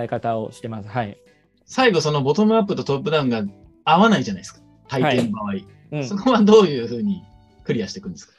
[0.00, 0.87] え方をしてます。
[0.87, 1.18] ね、はい、
[1.66, 3.44] 最後、そのボトムアップとトップダウンが
[3.85, 5.66] 合わないじゃないですか、体験の場合、はい。
[5.92, 7.22] うん、そこはどういうふうに
[7.64, 8.35] クリアしていくんですか？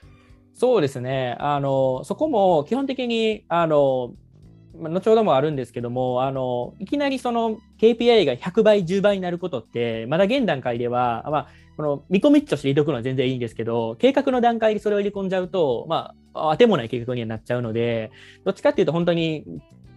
[0.53, 1.35] そうですね。
[1.39, 4.13] あのそこも基本的にあの
[4.77, 18.11] まあ後ほどもあるんですけども、あの、いきなりその KPI が100倍、10倍になることって、まだ現段階では、まあ、この見込みとして入れておくのは全然いいんですけど、計画の段階でそれを入れ込んじゃうと、まあ、当てもない計画にはなっちゃうので、
[18.45, 19.43] どっちかっていうと本当に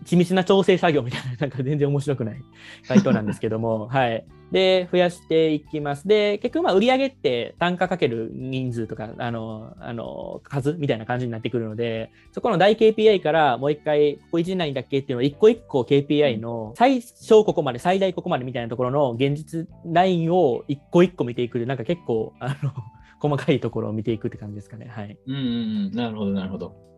[0.05, 2.43] 緻密な調整作業みたいな、なんか全然面白くない
[2.89, 4.25] 回答なんですけども、はい。
[4.53, 6.07] で、増やしていきます。
[6.07, 22.73] で、結局、まあ、売上って単価かける人数とか、あの、あの、数みたいな感じになってくるので、そこの大 KPI からもう一回、ここ1年内だっけっていうのを一個一個 KPI の最小ここまで、最大ここまでみたいなところの現実ラインを一個一個見ていくで、なんか結構、あの、
[23.19, 24.87] 細かいところを見ていくって感じですかね。
[24.87, 25.19] はい。
[25.27, 25.91] うんうんうん。
[25.93, 26.94] なるほど、なるほど。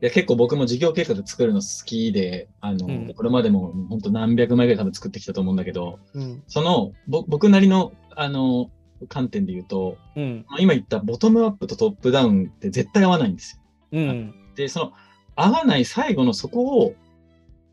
[0.00, 6.42] いや結構僕も事業計画作るの好きで、あの、うんこれまでも本当何百枚ぐらい多分作ってきたと思うんだけど、うん。
[6.48, 8.70] その、ぼ僕なりの、あの、
[9.08, 10.44] 観点で言うと、うん。
[10.48, 13.62] まあ今言ったボトムアップとトップダウンって絶対合わないんですよ。
[13.92, 14.34] うん。
[14.54, 14.92] で、その、
[15.36, 16.94] 合わない最後のそこを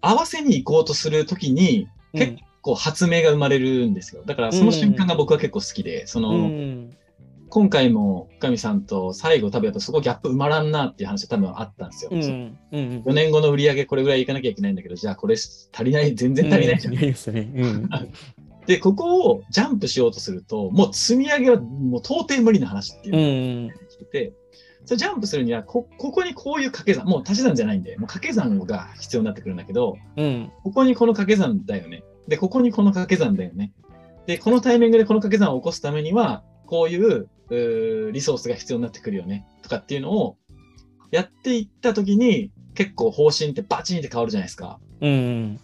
[0.02, 4.24] 合わせに行こうとするときに、結構発明が生まれるんですよ。
[4.26, 6.98] だからその瞬間が僕は結構好きで、その、うん。
[7.50, 12.12] 今回も深見さんと最後多分やっぱそこギャップ埋まらんなっていう話が多分あったんですよ。
[12.14, 12.22] うん。
[12.22, 12.58] うん。
[12.72, 13.04] うん。
[13.06, 16.94] 4年後の売り上げこれぐらいいかなきゃいけないんだけど、じゃあこれ足りない、全然足りないじゃん。
[16.94, 17.52] やりましたね。
[17.56, 17.90] うん。
[18.68, 23.74] で、ここをジャンプしようとすると、もう積み上げはもう到底無理な話っていううの
[24.86, 30.52] それジャンプするにはこ、ここにこういう掛け算、もう足し算じゃないんで、もう掛け算が必要になってくるんだけど、うん。
[30.64, 32.04] ここにこの掛け算だよね。
[32.28, 33.72] で、ここにこの掛け算だよね。
[34.26, 37.28] で、このタイミングでこの掛け算を起こすためには、こういう
[38.12, 39.48] リソースが必要になってくるよね。
[39.64, 40.38] とかっていうのを
[41.10, 44.80] やっていったときに、結構方針ってバチンって変わるじゃないですか。
[45.02, 45.60] うん。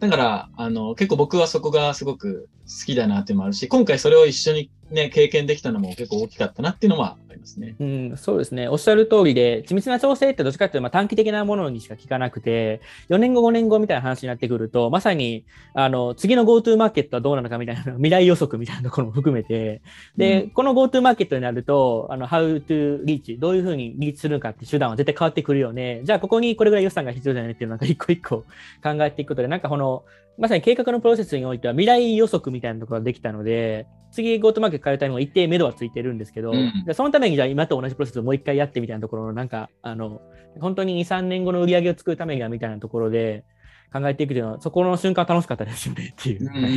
[0.00, 7.74] だから、あの、結構僕はそこがすごく好きだなっていうのもあるし、今回それを一緒にね、経験できたのも結構大きかったなっていうのはありますね。
[7.80, 8.68] うん、そうですね。
[8.68, 19.80] おっしゃる通りで、緻密な調整ってどっちかっていうとまあ短期的なものにしか効かなくて、4年後、5年後みたいな話になってくると、まさに、あの、次の GoTo マーケットはどうなのかみたいな、 未来予測みたいなところも含めて、
[20.16, 26.02] で、うんこの GoTo マーケットになると、あの、How to reach、どういうふうにリーチするのかって手段は絶対変わってくるよね。
[26.04, 28.44] じゃあ、ここにこれぐらい予算が必要だよねっていうのをなんか一個一個
[28.82, 30.04] 考えていくことで、なんかこの、
[30.38, 40.20] まさに計画のプロセスにおいては未来予測みたいなところができたので、次 GoTo マーケット変えるためにも一定目処はついてるんですけど、うんでそのためにじゃあ今と同じプロセスをもう一回やってみたいなところのなんか、あの、
[40.60, 43.44] 本当に2、3年後の売り上げを作るためにはみたいなところで
[43.92, 46.40] 考えていくというのは、そこの瞬間楽しかったですよねっていう。
[46.42, 46.72] うんうんうんう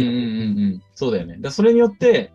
[0.78, 0.82] ん。
[0.94, 1.38] そうだよね。
[1.40, 2.32] だそれによって、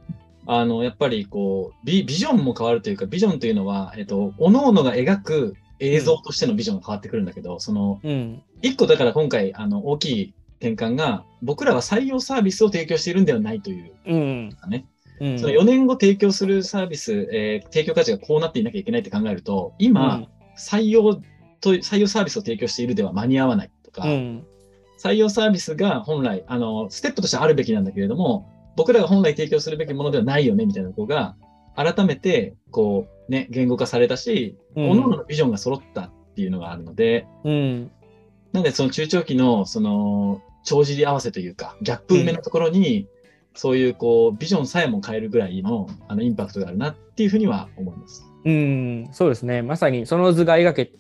[0.47, 8.43] あの、やっぱりこう、ビビジョンも変わるというか、ビジョンというのは、えっと、各々が描く映像としてのビジョンが変わってくるんだけど、その、うん。
[8.63, 14.53] 一個だから今回、あの、大きい転換が、僕らは採用サービスを提供しているんではないといううん。
[14.61, 14.87] かね。
[15.21, 15.39] うん。
[15.39, 21.21] その4年後提供するサービス、えー提供価値がこうなっていなきゃいけないって考えると、今、採用
[21.61, 24.47] と採用サービスを提供しているでは間に合わないとか、うん。
[25.03, 31.37] 採用サービスが本来、あの、ステップとしてあるべきなんだけれども、僕らが本来提供するべきものではないよね、みたいな子が、
[31.77, 37.91] 改めて、こう、ね、言語化されたし、うん各々のビジョンが揃ったっていうのがあるので、うん。
[38.53, 43.07] なんでその中長期の、その、帳尻合わせというか、ギャップ埋めのところに、
[43.55, 48.25] そういう、こう、ビジョンさえも変えるぐらいの、あの、インパクトがあるなっていうふうには思います。
[48.45, 49.63] うん、そうですね。
[49.63, 50.93] まさにその図が描け、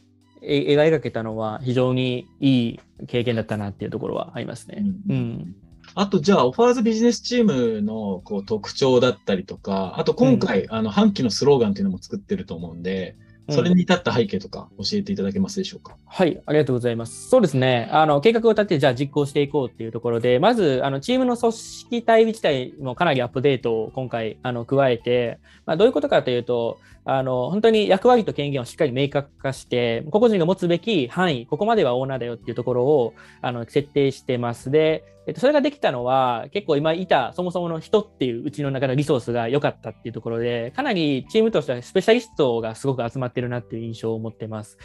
[0.43, 4.85] え描けたのは非常にいい経験だったなっていうところはありますね。
[5.09, 5.55] うん。
[5.95, 13.17] あと、じゃあ、オファーズビジネスチームのこう特徴だったりとか、あと今回、あの、半期のスローガンっていうのも作ってると思うんで、
[13.51, 15.97] それに至った背景とか教えていただけますでしょうか？
[16.07, 17.29] はい、ありがとうございます。
[17.29, 17.89] そうですね。
[17.93, 26.79] あの、計画を立てて、じゃあ実行していこうっていうところで、まず、あの、チームの組織体自体もかなりアップデートを今回、あの、加えて、まあ、どういうことかというと、
[27.13, 34.71] あの、本当に役割と権限をしっかり明確化して、個々人が持つべき範囲、ここまではオーナーだよっていうところを、あの、設定してます。
[34.71, 44.79] で、えっと、それができたのは、結構今いた、そもそもの人っていううちの中のリソースが良かったっていうところで、かなりチームとしてはスペシャリストがすごく集まってるなっていう印象を持ってます。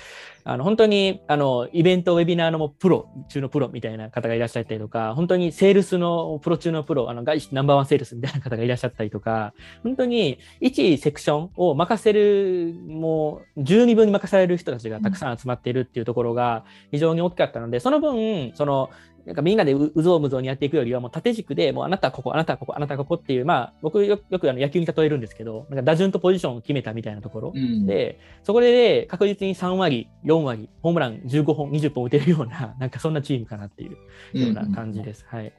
[0.47, 18.91] あの本当にあのイベント、ウェビナーのもプロ中のプロみたいな方がいらっしゃったりとか、本当にセールスのプロ中のプロ、あの外資ナンバーワンセールスみたいな方がいらっしゃったりとか、本当に1セクションを任せる、もう十二分に任される人たちがたくさん集まっているっていうところが非常に大きかったので、その分、その
[19.25, 27.51] なんかみんなでううぞうむぞうにやっていくよりは、もう縦軸で、もうあなたはここ、あなたはここ、あなたはここっていう、まあ、僕よよくあの野球に例えるんですけど、なんか打順とポジションを決めたみたいなところ。
[27.55, 33.97] うん、で、そこで確実に3割、4割、ホームラン15本、20本打てるような、 なんかそんなチームかなっていう
[34.39, 35.25] ような感じです。
[35.27, 35.51] はい。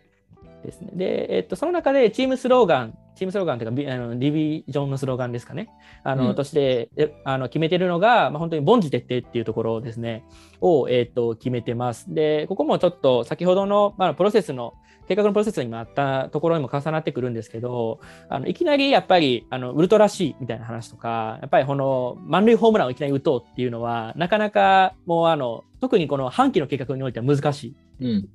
[0.64, 0.92] ですね。
[0.94, 5.70] で、えっと、その中でチームスローガン、チームスローガンというかビ、あのディビジョンのスローガンですかね。
[6.04, 10.22] あの、うんとして、えあの決めてるのが、まあ、本当に凡事徹底っていうところですね、
[10.60, 12.12] を、えっと、決めてます。
[12.12, 14.74] で、ここもちょっと先ほどの、まあ、プロセスの、
[15.08, 27.74] 計画のプロセスにもあったところにも重なってくるんですけど、あのいきなりやっぱりあのウルトラ C みたいな話とか、やっぱりこの満塁ホームランをいきなり打とうっていうのは、なかなかもうあの、特にこの半期の計画においては難しい。
[28.00, 28.28] うん。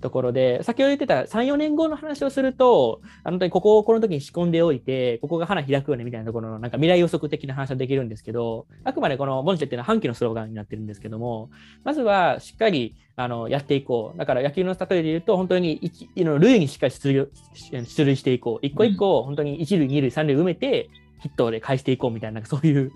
[0.00, 11.50] ところで、先ほど言ってた3、4年後の話をすると、あの本当にここをこの時に仕込んでおいて、ここが花開くよねみたいなところのなんか未来予測的な話はできるんですけど、あくまでこのボンチェっていうのは半期のスローガンになってるんですけども、
[11.84, 14.18] まずはしっかりあのやっていこう。
[14.18, 17.28] だから野球の例えで言うと、本当に一の塁にしっかり出塁
[17.84, 18.66] 出塁していこう。
[18.66, 22.92] 一個一個、本当に一塁、二塁、三塁埋めて、ヒットで返していこうみたいな、そういう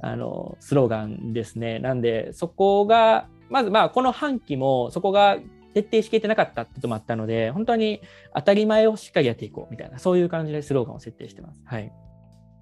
[0.00, 1.78] あのスローガンですね。
[1.78, 5.38] なんで、そこが、まずまあ、この半期も、そこが
[5.82, 8.00] 徹底しきれてなかったってこともあったので、本当に
[8.34, 11.62] 当たり前をしっかりやっていこうみたいな、そういう感じでスローガンを設定してます。
[11.66, 11.92] はい。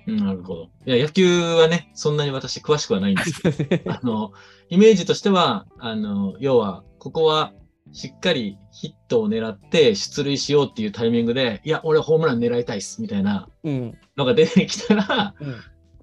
[0.07, 0.71] うんなるほど。
[0.85, 4.33] いや、野球はね、そんなに私詳しくはないんですけど、あの、
[4.69, 7.55] イメージとしては、あの、要は、ここは
[7.93, 13.99] しっかりヒットを狙って出塁しようっていうタイミングで、いや、俺ホームラン狙いたいっす、みたいなうん。
[14.17, 15.55] のが出てきたら、うん。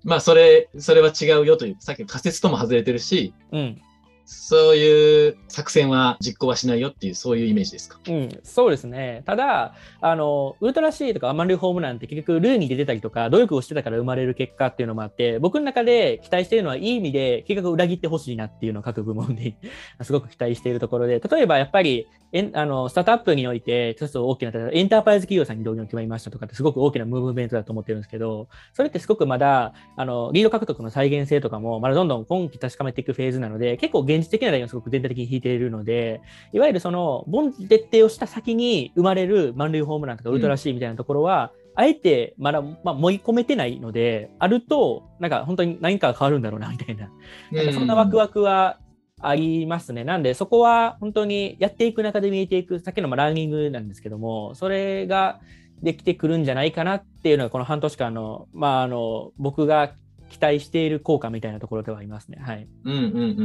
[0.03, 3.81] まあ、それ、それは違うよという、さっきの仮説とも外れてるし、うん。
[4.25, 7.99] そういう作戦は実行はしないよっていう、そういうイメージですか？
[8.07, 9.23] うん、そうですね。
[9.25, 19.55] ただ、あの、ウルトラ C とか満塁ホームランって結局、ルーに出てたりとか、努力をしてたから生まれる結果っていうのもあって、僕の中で期待しているのは、いい意味で、計画を裏切ってほしいなっていうのを各部門で
[20.01, 36.21] すごく期待しているところで、例えばやっぱり、エンあのスタートアップにおいて、一つ大きな、エンタープライズ企業さんに導入が決まりましたとかって、すごく大きなムーブメントだと思ってるんですけど、それってすごくまだ、あの、リード獲得の再現性とかも、まだどんどん今期確かめていくフェーズなので、結構現実的なラインをすごく全体的に引いているので、
[36.53, 47.09] いわゆるその、凡事徹底をした先に生まれる満塁ホームランとかウルトラ C みたいなところは、あえてまだ、まあ、盛り込めてないので、あると、なんか本当に何かが変わるんだろうな、みたいな。
[47.51, 48.77] なんかそんなワクワクは
[49.21, 50.03] ありますね。
[50.03, 55.39] なんで、そこは本当にやっていく中で見えていく、さっきのまあラーニングなんですけども、それが
[55.81, 59.93] できてくるんじゃないかなっていうのが、この半年間の、まあ、あの、僕が
[60.29, 62.39] 期待している効果みたいなところではありますね。
[62.41, 62.67] はい。
[62.85, 63.03] うんうんう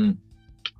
[0.08, 0.18] ん。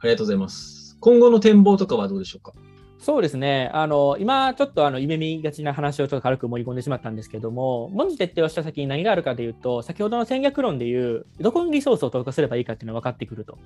[0.00, 0.96] ありがとうございます。
[1.00, 2.52] 今後の展望とかはどうでしょうか？
[2.98, 3.70] そうですね。
[3.72, 13.58] あの、今、ちょっとあの、夢見がちな話をちょっと軽く盛り込んでしまったんですけども、文字徹底をした先に何があるかというと、先ほどの戦略論でいう、どこにリソースを投下すればいいかっていうのが分かってくると。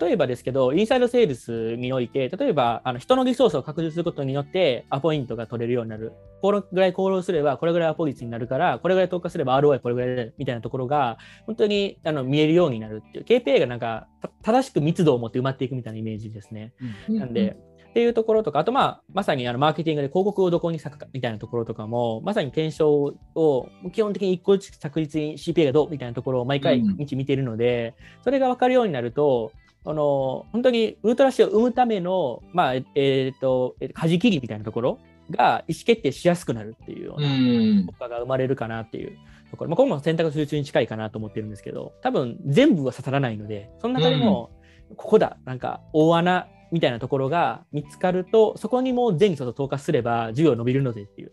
[0.00, 6.12] 例えばですけど、インサイドセールスにおいて、例えば、あの人のリソースを拡充することによって、アポイントが取れるようになる。
[6.40, 16.72] これぐらい行動すれば、これぐらいアポ率になるから、これぐらい投下すれば ROI これぐらいだみたいなところが、本当にあの見えるようになるっていう、KPI がなんか、た正しく密度を持って埋まっていくみたいなイメージですね。
[17.08, 17.56] なんで、
[17.90, 26.96] っていうところとか、あとまあ、まさにあのマーケティングで広告をどこに咲くかみたいなところとかも、まさに検証を基本的に一個ずつ着実に CPA がどうみたいなところを毎回うん。
[26.96, 29.52] 日見ているので、それが分かるようになると、
[29.84, 34.98] あの本当にウルトラ C を生むための、まあええー、と舵切りみたいなところ
[35.30, 39.16] が意思決定しやすくなるっていうような効果が生まれるかなっていう
[39.50, 44.50] ところ、まあ、ここも選択集中に近いかなと思ってるんですけど多分全部は刺さらないのでその中でも
[44.96, 51.32] ここだ、なんか大穴みたいなところが見つかるとそこにもう全外投下すれば授業伸びるのでっていう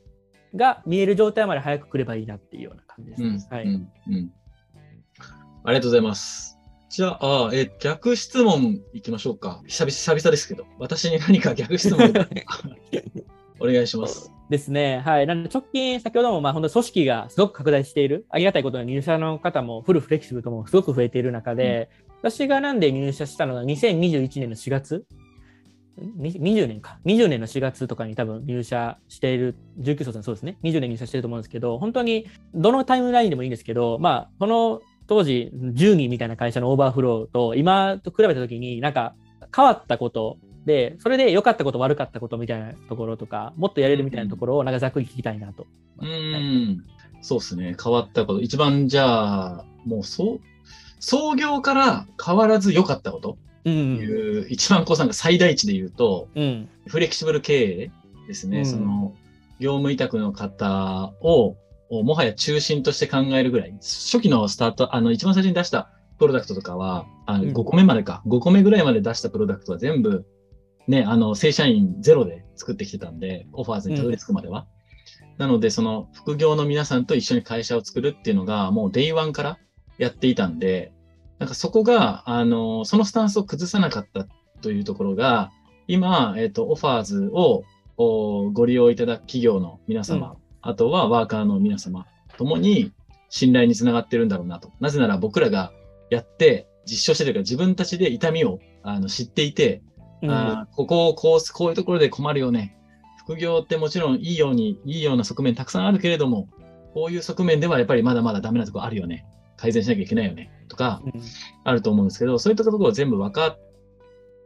[0.55, 4.31] が見える状態まで早く来ればいいなっていうような感じです、はい、うんうん、
[5.63, 6.55] ありがとうございます。
[6.89, 9.61] じゃあ、え逆質問いきましょうか。
[9.65, 12.13] 久々久々ですけど、私に何か逆質問？
[13.59, 14.31] お願いします。
[14.49, 15.01] ですね。
[15.03, 15.27] はい。
[15.27, 25.05] なので、直近、先ほども、まあ、本当組織がすごく拡大している、ありがたいことに入社の方もフルフレキシブルともすごく増えている中で、うん、私がなんで入社したのが2021年の4月
[25.97, 26.99] 20年か。
[27.05, 30.57] 20年の4月とかに多分入社している、19歳そうですね。
[30.63, 39.15] 20年入社してると思うんですけど、本当にどのタイムラインでもいいんですけど、まあ、この当時10人みたいな会社のオーバーフローと今と比べた時になんか
[39.55, 45.67] 変わったことでそれで良かったこと悪かったことみたいなところとかもっとやれるみたいなところをなんかざっくり聞きたいなと。
[46.01, 46.83] うん、
[47.21, 50.39] そうですね変わったこと一番じゃあもうそう
[50.99, 53.37] 創業から変わらず良かったこと
[53.70, 57.91] いう、うん、一番こうさんが最大値で言うと、うん、フレキシブル経営
[58.28, 59.13] ですね、うん、その
[59.59, 61.55] 業務委託の方を
[61.89, 70.26] をもはや中心として考えるぐらい、初期のスタート、あの、一番最初に出したプロダクトとかは、あの5個目までか、5個目ぐらいまで出したプロダクトは全部、
[70.88, 74.68] ね、あの、正社員ゼロで作ってきてたんで、オファーズにたどり着くまでは。
[75.22, 79.57] うん、なので、その副業の皆さんと一緒に会社を作るっていうのが、もう Day1 から
[79.97, 80.91] やっていたんで、
[81.45, 84.25] なんかそこが、あの、そのスタンスを崩さなかった
[84.61, 85.51] というところが、
[85.87, 87.63] 今、えっ、ー、と、オファーズを
[87.97, 92.91] ご利用いただく企業の皆様あとはワーカーの皆様ともに
[93.29, 94.71] 信頼につながってるんだろうなと。
[94.79, 95.71] なぜなら僕らが
[96.09, 99.83] やって実証してるから自分たちで痛みをあの知っていて、
[100.23, 102.75] うん、あここをこうこういうところで困るよね。
[103.19, 106.49] 副業ってもちろんいいように、いいような側面たくさんあるけれども、
[106.95, 109.25] こういう側面ではやっぱりまだまだダメなところあるよね。
[109.57, 110.51] 改善しなきゃいけないよね。
[110.67, 111.01] とか、
[111.63, 113.57] あると思うんですけど、そういったところを全部わか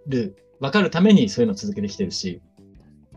[0.08, 2.42] る、わかるためにそういうのを続けてきてるし、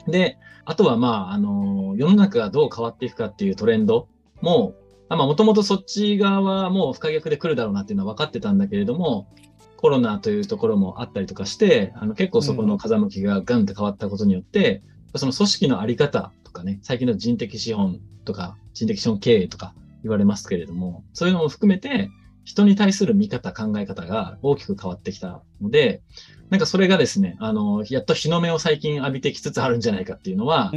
[0.07, 4.09] で、あとはまあ、あの、世の中がどう変わっていくかっていうトレンド
[4.41, 4.75] も、
[5.09, 9.29] まあ、もともとそっち側はもう不可逆で来るだろうなっていうのは分かってたんだけれども、
[9.77, 14.83] コロナというところもあったりとかして、あの結構そこの風向きがガンと変わったことによって、
[15.13, 22.11] うん、その組織のあり方とかね、最近の人的資本とか、人的資本経営とか言われますけれども、そういうのも含めて、
[22.45, 26.03] 人に対する見方、考え方が大きく変わってきたので、
[26.51, 30.73] なんかそれがですね、あの、やっと日の目を最近浴びてきつつあるんじゃないかっていうのは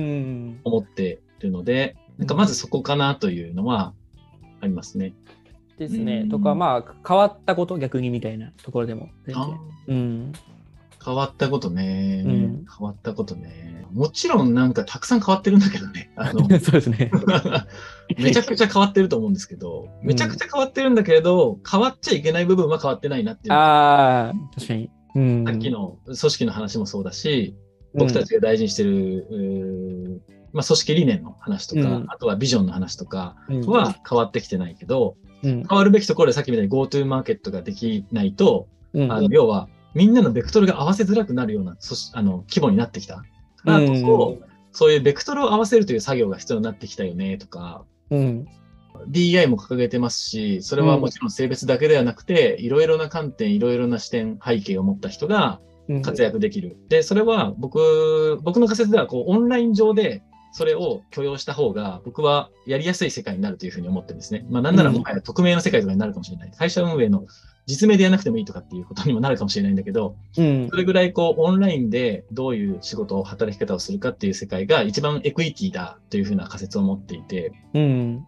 [0.63, 3.93] 思ってるので、なんかまずそこかなというのは
[4.61, 5.13] ありますね。
[5.77, 6.27] ですね。
[6.29, 9.09] とか、まあ、変わったこと逆にみたいなところでも。
[9.87, 10.31] うん。
[11.05, 13.85] 変わったことね、うん、変わったことね。
[13.93, 16.11] もちろんなんかたくさん変わってるんだけどね。
[16.17, 17.11] あのそうですね。
[18.17, 23.53] めちゃくちゃ変わってると思うんですけど、めちゃくちゃ変わってるんだけれど、変わっちゃいけない部分は変わってないなっていう。
[23.53, 24.89] ああ、確かに。
[25.45, 27.55] さっきの組織の話もそうだし、
[27.93, 41.77] 僕たちが大事にしてる、まあ、組織理念の話とか、うん、あとはビジョンの話とかは変わってきてないけど、うん、変わるべきところでさっきみたいに GoTo マーケットができないと、うん、あの要はみんなのベクトルが合わせづらくなるような
[42.13, 43.15] あの規模になってきた。
[43.15, 44.37] からこそ、
[44.71, 47.85] そういうベクトルを合わせるという作業が必要になってきたよねとか、
[49.07, 55.59] DEI も掲げてますし、それはもちろん性別だけではなくて、いろいろな観点、いろいろな視点、背景を持った人が
[56.03, 56.77] 活躍できる。
[56.89, 64.45] で、それは僕、僕の仮説では、こう、オンライン上でそれを許容した方が、僕はやりやすい世界になるというふうに思ってるんですね。
[64.49, 66.51] まあ、なんならもはや匿名の世界とかになるかもしれない。
[66.51, 67.25] 会社運営の
[67.65, 78.27] 実名でやらなくてもいいとかっていうことにもなるかもしれないんだけど、うん、それぐらいこう、オンラインでどういう仕事を、働き方をするかっていう世界が一番エクイティだというふうな仮説を持っていて、うん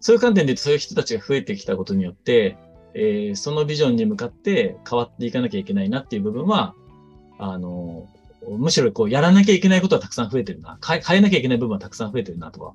[0.00, 2.58] そういう観点でそういう人たちが増えてきたことによって、
[2.92, 6.74] えー、そのビジョンに向かって変わっていかなきゃいけないなっていう部分は、
[7.38, 8.06] あの、
[8.58, 10.78] むしろこう、やらなきゃいけないことはたくさん増えてるな。
[10.82, 12.74] 変えなきゃいけない部分はたくさん増えてるなとは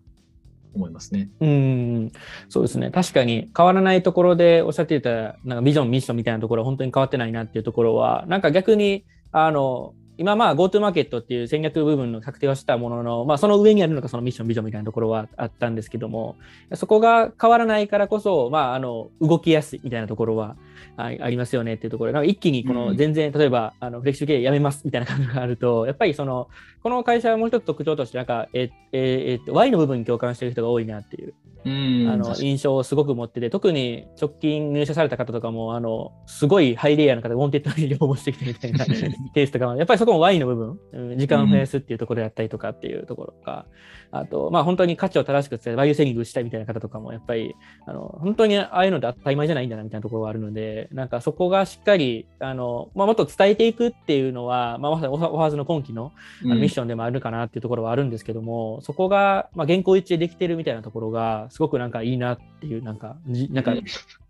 [0.75, 1.29] 思いますね。
[1.39, 2.11] うん、
[2.49, 2.91] そうですね。
[2.91, 16.35] 確かに変わらないところでおっしゃっていた、なんかビジョン、ミッションみたいなところは本当に変わってないなっていうところは、なんか逆に、あの、今まあ GoTo マーケットっていう戦略部分の確定はしたものの、まあ、その上にあるのがそのミッションビジョンみたいなところはあったんですけども
[16.73, 20.57] そこが変わらないからこそ、まあ、あの動きやすいみたいなところは
[21.03, 22.11] ありますよねっていうところ。
[22.11, 26.49] なんか一気にこの全然、例えばあのフレキシブル経営やめますみたいな感じがあるとやっぱりその
[26.83, 31.27] この会社はもう一つ特徴としてなんかえええっと Y の部分に共感してる人が多いなっていう。
[31.27, 38.85] うんあの印象をすごく持ってて、特に直近入社された方とかも、あのすごいハイレイヤーな方が Wantedly に応募してきてみたいな
[39.33, 41.17] ケースとかも、やっぱりそこも Why の部分、うん。
[41.17, 43.65] 時間を増やすっていうところであったりとかっていうところとか、
[44.11, 47.55] あと、まあ本当に価値を正しく伝える、バイオセーリングしたいみたいな方とかも、やっぱり、
[47.85, 56.11] あの本当にああいうので当たり前じゃないんだなみたいなところがあるので、なんかそこがしっかり、あのまあ、もっと伝えていくっていうのは、まあ、まさにオファーズの今期の
[56.43, 63.83] あのミッションでもあるかなっていうところはあるんですけども、そこが、まあ、原稿一致でできてるみたいなところが、すごくなんかいいなっていう、なんか、じなんかうん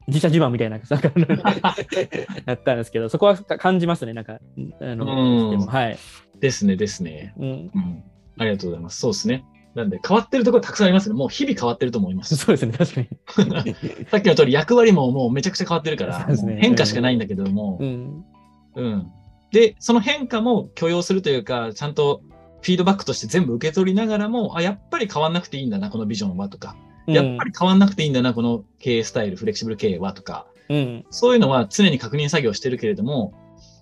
[0.07, 1.75] 自社自慢みたいな、なんか
[2.45, 4.39] やったんですけど、そこは感じますね、なんか、
[4.81, 5.97] あの、はい。
[6.39, 7.33] ですね、ですね。
[7.37, 8.03] うん、うん。
[8.37, 8.99] ありがとうございます。
[8.99, 9.45] そうですね。
[9.75, 11.15] なんで、変わってるところたくさんありますね。
[11.15, 12.35] もう日々変わってると思います。
[12.37, 13.75] そうですね、確かに。
[14.09, 18.25] さっきの通り役割ももうめちゃくちゃ変わってるから、ね変化しかないんだけども、うん、
[18.75, 19.11] うん。
[19.51, 22.21] で、その変化も許容するというか、ちゃんと
[22.61, 26.75] フィードバックとして全部受け取りながらも、あ、やっぱり変わんなくていいんだな、このビジョンはとか、
[27.13, 33.33] やっぱり変わんなくていいんだな、この経営スタイル、フレキシブル経営はとか、うん、そういうのは常に確認作業してるけれども、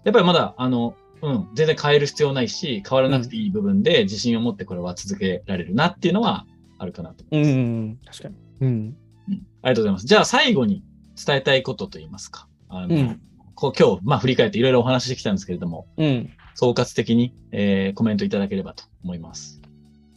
[0.04, 6.46] やっぱりまだ、あの、うん、全然変える必要ないし、変わらなくていい部分で自信を持ってこれは続けられるなっていうのは
[6.78, 7.58] あるかなと思ういます。
[7.58, 8.36] ん、確かに。
[8.62, 8.98] うん、
[9.30, 10.06] ありがとうございます。
[10.06, 10.84] じゃあ最後に
[11.24, 12.48] 伝えたいことといいますか。
[12.70, 13.22] あのうん
[13.56, 16.30] こう今日、まあ振り返っていろいろお話ししてきたんですけれども、うん。
[16.54, 19.57] 総括的に、えーコメントいただければと思います。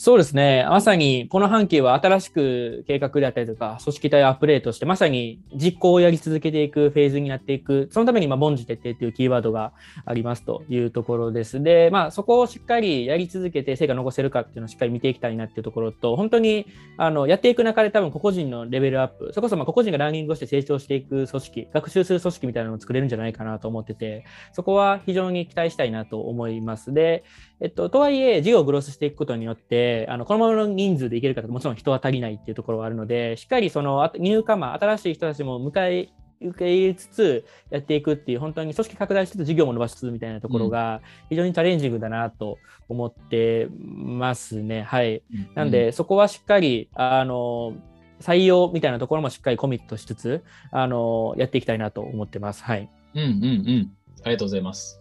[0.02, 0.64] そうですね。
[0.66, 9.74] まさに、この半期は新しく計画であったりとか、組織体をアップデートして、まさに実行をやり続けていくフェーズになっていく、そのために、まあ、凡事徹底というキーワードが
[10.06, 11.62] ありますというところです。
[11.62, 16.64] で、まあ、そこをしっかりやり続けて成果を残せるかっていうのをしっかり見ていきたいなっていうところと、本当に、
[16.96, 24.24] あの、やっていく中で多分個々人のレベルアップ、それこそ、まあ、個々人がランニングをして成長していく組織、学習する組織みたいなのを作れるんじゃないかなと思ってて、
[24.54, 26.94] そこは非常に期待したいなと思います。
[26.94, 27.22] で、
[27.60, 36.08] えっと、とはいえ、事業をグロスしていくことによって、あのこのままの人数でいけるかともちろん人は足りないっていうところはあるので、しっかりそのあニューカマー、新しい人たちも迎え
[36.40, 42.58] 受け入れつつやっていくっていう、本当に組織拡大しつつ事業も伸ばしつつみたいなところが、非常にチャレンジングだなと
[42.88, 44.82] 思ってますね。
[44.82, 45.22] はい。
[45.54, 47.74] なんで、そこはしっかり、あの、
[48.20, 52.64] 採用みたいなところもしっかりコミットしつつ、あの、やっていきたいなと思ってます。
[52.64, 52.88] はい。
[53.14, 53.92] うんうんうん。
[54.22, 54.99] ありがとうございます。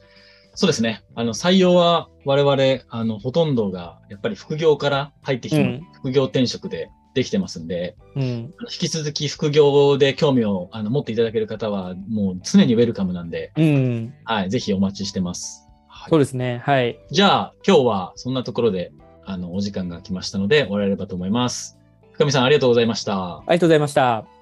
[0.60, 1.06] そうですね。
[1.16, 8.24] あの、採用は我々、あの、ほとんどが、やっぱり副業から入ってきて、うん副業転職でできてますんで、うん。
[8.24, 14.14] 引き続き副業で興味をあの持っていただける方は、もう常にウェルカムなんで、うん。
[14.26, 15.66] はい、ぜひお待ちしてます。
[15.88, 16.62] はいそうですね。
[16.66, 17.00] はい。
[17.10, 18.92] じゃあ、今日はそんなところで、
[19.24, 21.78] あの、お時間が来ましたので、終わられればと思います。
[22.12, 23.38] 深見さん、ありがとうございました。
[23.38, 24.39] ありがとうございました。